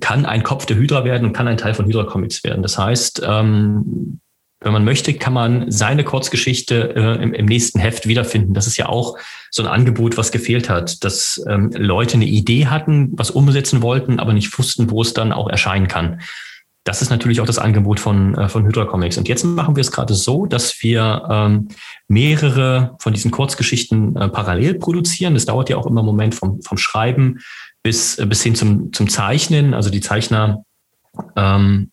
kann 0.00 0.24
ein 0.24 0.42
Kopf 0.42 0.66
der 0.66 0.76
Hydra 0.76 1.04
werden 1.04 1.26
und 1.26 1.32
kann 1.32 1.48
ein 1.48 1.58
Teil 1.58 1.74
von 1.74 1.86
Hydra 1.86 2.04
Comics 2.04 2.44
werden. 2.44 2.62
Das 2.62 2.78
heißt, 2.78 3.22
ähm, 3.26 4.20
wenn 4.60 4.72
man 4.72 4.84
möchte, 4.84 5.12
kann 5.14 5.32
man 5.32 5.70
seine 5.70 6.04
Kurzgeschichte 6.04 6.94
äh, 6.94 7.22
im, 7.22 7.34
im, 7.34 7.46
nächsten 7.46 7.80
Heft 7.80 8.06
wiederfinden. 8.06 8.54
Das 8.54 8.66
ist 8.66 8.76
ja 8.76 8.88
auch 8.88 9.18
so 9.50 9.62
ein 9.62 9.68
Angebot, 9.68 10.16
was 10.16 10.30
gefehlt 10.30 10.70
hat, 10.70 11.04
dass 11.04 11.44
ähm, 11.48 11.70
Leute 11.74 12.14
eine 12.14 12.26
Idee 12.26 12.66
hatten, 12.66 13.10
was 13.12 13.32
umsetzen 13.32 13.82
wollten, 13.82 14.20
aber 14.20 14.32
nicht 14.32 14.56
wussten, 14.56 14.90
wo 14.90 15.02
es 15.02 15.14
dann 15.14 15.32
auch 15.32 15.48
erscheinen 15.48 15.88
kann 15.88 16.20
das 16.84 17.00
ist 17.00 17.10
natürlich 17.10 17.40
auch 17.40 17.46
das 17.46 17.58
Angebot 17.58 18.00
von, 18.00 18.34
äh, 18.34 18.48
von 18.48 18.66
Hydra 18.66 18.86
Comics. 18.86 19.16
Und 19.16 19.28
jetzt 19.28 19.44
machen 19.44 19.76
wir 19.76 19.80
es 19.80 19.92
gerade 19.92 20.14
so, 20.14 20.46
dass 20.46 20.82
wir 20.82 21.26
ähm, 21.30 21.68
mehrere 22.08 22.96
von 22.98 23.12
diesen 23.12 23.30
Kurzgeschichten 23.30 24.16
äh, 24.16 24.28
parallel 24.28 24.74
produzieren. 24.74 25.34
Das 25.34 25.46
dauert 25.46 25.68
ja 25.68 25.76
auch 25.76 25.86
immer 25.86 26.00
einen 26.00 26.06
Moment 26.06 26.34
vom, 26.34 26.60
vom 26.62 26.78
Schreiben 26.78 27.38
bis, 27.82 28.18
äh, 28.18 28.26
bis 28.26 28.42
hin 28.42 28.54
zum, 28.54 28.92
zum 28.92 29.08
Zeichnen. 29.08 29.74
Also 29.74 29.90
die 29.90 30.00
Zeichner 30.00 30.64
ähm, 31.36 31.92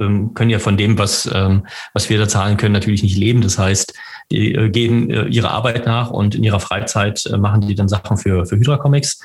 ähm, 0.00 0.34
können 0.34 0.50
ja 0.50 0.58
von 0.58 0.76
dem, 0.76 0.98
was, 0.98 1.30
ähm, 1.32 1.66
was 1.94 2.10
wir 2.10 2.18
da 2.18 2.26
zahlen 2.26 2.56
können, 2.56 2.72
natürlich 2.72 3.04
nicht 3.04 3.16
leben. 3.16 3.40
Das 3.40 3.56
heißt, 3.56 3.94
die 4.32 4.52
äh, 4.52 4.68
gehen 4.68 5.10
äh, 5.10 5.26
ihrer 5.26 5.52
Arbeit 5.52 5.86
nach 5.86 6.10
und 6.10 6.34
in 6.34 6.42
ihrer 6.42 6.60
Freizeit 6.60 7.24
äh, 7.26 7.36
machen 7.36 7.60
die 7.60 7.76
dann 7.76 7.88
Sachen 7.88 8.16
für, 8.16 8.46
für 8.46 8.56
Hydra 8.56 8.78
Comics. 8.78 9.20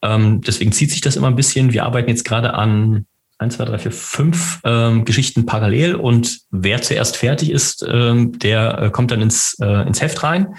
Ähm, 0.00 0.40
deswegen 0.40 0.72
zieht 0.72 0.90
sich 0.90 1.02
das 1.02 1.16
immer 1.16 1.26
ein 1.26 1.36
bisschen. 1.36 1.74
Wir 1.74 1.84
arbeiten 1.84 2.08
jetzt 2.08 2.24
gerade 2.24 2.54
an 2.54 3.06
eins, 3.38 3.56
zwei, 3.56 3.64
drei, 3.64 3.78
vier, 3.78 3.92
fünf 3.92 4.60
ähm, 4.64 5.04
Geschichten 5.04 5.46
parallel 5.46 5.94
und 5.94 6.40
wer 6.50 6.82
zuerst 6.82 7.16
fertig 7.16 7.50
ist, 7.50 7.86
ähm, 7.88 8.38
der 8.38 8.78
äh, 8.78 8.90
kommt 8.90 9.10
dann 9.10 9.22
ins, 9.22 9.56
äh, 9.60 9.86
ins 9.86 10.02
Heft 10.02 10.22
rein. 10.22 10.54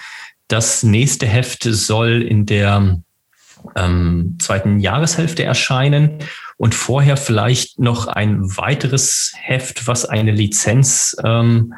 Das 0.47 0.83
nächste 0.83 1.27
Heft 1.27 1.63
soll 1.63 2.21
in 2.21 2.45
der 2.45 3.01
ähm, 3.75 4.37
zweiten 4.39 4.79
Jahreshälfte 4.79 5.43
erscheinen 5.43 6.19
und 6.57 6.73
vorher 6.73 7.17
vielleicht 7.17 7.79
noch 7.79 8.07
ein 8.07 8.41
weiteres 8.57 9.33
Heft, 9.35 9.87
was 9.87 10.05
eine 10.05 10.31
Lizenz, 10.31 11.15
ähm, 11.23 11.73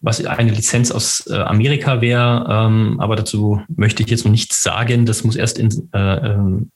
was 0.00 0.24
eine 0.24 0.50
Lizenz 0.50 0.90
aus 0.90 1.26
äh, 1.28 1.34
Amerika 1.34 2.00
wäre. 2.00 2.46
Ähm, 2.48 3.00
aber 3.00 3.16
dazu 3.16 3.62
möchte 3.68 4.02
ich 4.02 4.10
jetzt 4.10 4.24
noch 4.24 4.32
nichts 4.32 4.62
sagen. 4.62 5.06
Das 5.06 5.24
muss 5.24 5.36
erst 5.36 5.58
in, 5.58 5.90
äh, 5.92 6.32
ähm, 6.32 6.70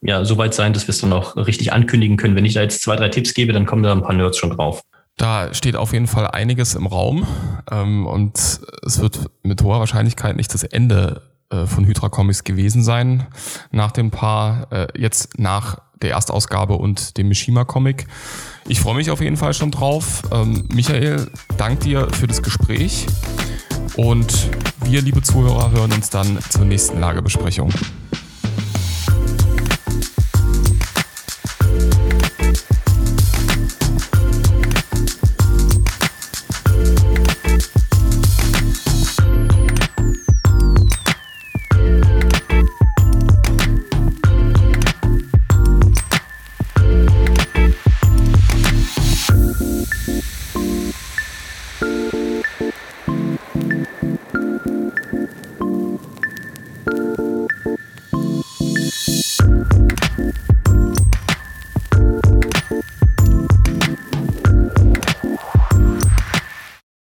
ja, 0.00 0.24
so 0.24 0.38
weit 0.38 0.54
sein, 0.54 0.72
dass 0.72 0.86
wir 0.86 0.90
es 0.90 1.00
dann 1.00 1.12
auch 1.12 1.36
richtig 1.36 1.72
ankündigen 1.72 2.16
können. 2.16 2.36
Wenn 2.36 2.44
ich 2.44 2.54
da 2.54 2.62
jetzt 2.62 2.82
zwei, 2.82 2.96
drei 2.96 3.08
Tipps 3.08 3.34
gebe, 3.34 3.52
dann 3.52 3.66
kommen 3.66 3.82
da 3.82 3.92
ein 3.92 4.02
paar 4.02 4.14
Nerds 4.14 4.38
schon 4.38 4.50
drauf. 4.50 4.82
Da 5.16 5.52
steht 5.52 5.76
auf 5.76 5.92
jeden 5.92 6.06
Fall 6.06 6.26
einiges 6.28 6.74
im 6.74 6.86
Raum 6.86 7.26
ähm, 7.70 8.06
und 8.06 8.60
es 8.84 9.00
wird 9.00 9.30
mit 9.42 9.62
hoher 9.62 9.78
Wahrscheinlichkeit 9.78 10.36
nicht 10.36 10.52
das 10.54 10.64
Ende 10.64 11.22
äh, 11.50 11.66
von 11.66 11.84
Hydra 11.84 12.08
Comics 12.08 12.44
gewesen 12.44 12.82
sein 12.82 13.26
nach 13.70 13.92
dem 13.92 14.10
Paar, 14.10 14.72
äh, 14.72 14.88
jetzt 14.98 15.38
nach 15.38 15.78
der 16.00 16.12
Erstausgabe 16.12 16.74
und 16.74 17.18
dem 17.18 17.28
Mishima 17.28 17.64
Comic. 17.64 18.06
Ich 18.66 18.80
freue 18.80 18.96
mich 18.96 19.10
auf 19.10 19.20
jeden 19.20 19.36
Fall 19.36 19.54
schon 19.54 19.70
drauf. 19.70 20.22
Ähm, 20.32 20.64
Michael, 20.72 21.30
dank 21.56 21.80
dir 21.80 22.08
für 22.10 22.26
das 22.26 22.42
Gespräch 22.42 23.06
und 23.96 24.48
wir, 24.84 25.02
liebe 25.02 25.22
Zuhörer, 25.22 25.70
hören 25.70 25.92
uns 25.92 26.10
dann 26.10 26.38
zur 26.48 26.64
nächsten 26.64 26.98
Lagebesprechung. 27.00 27.72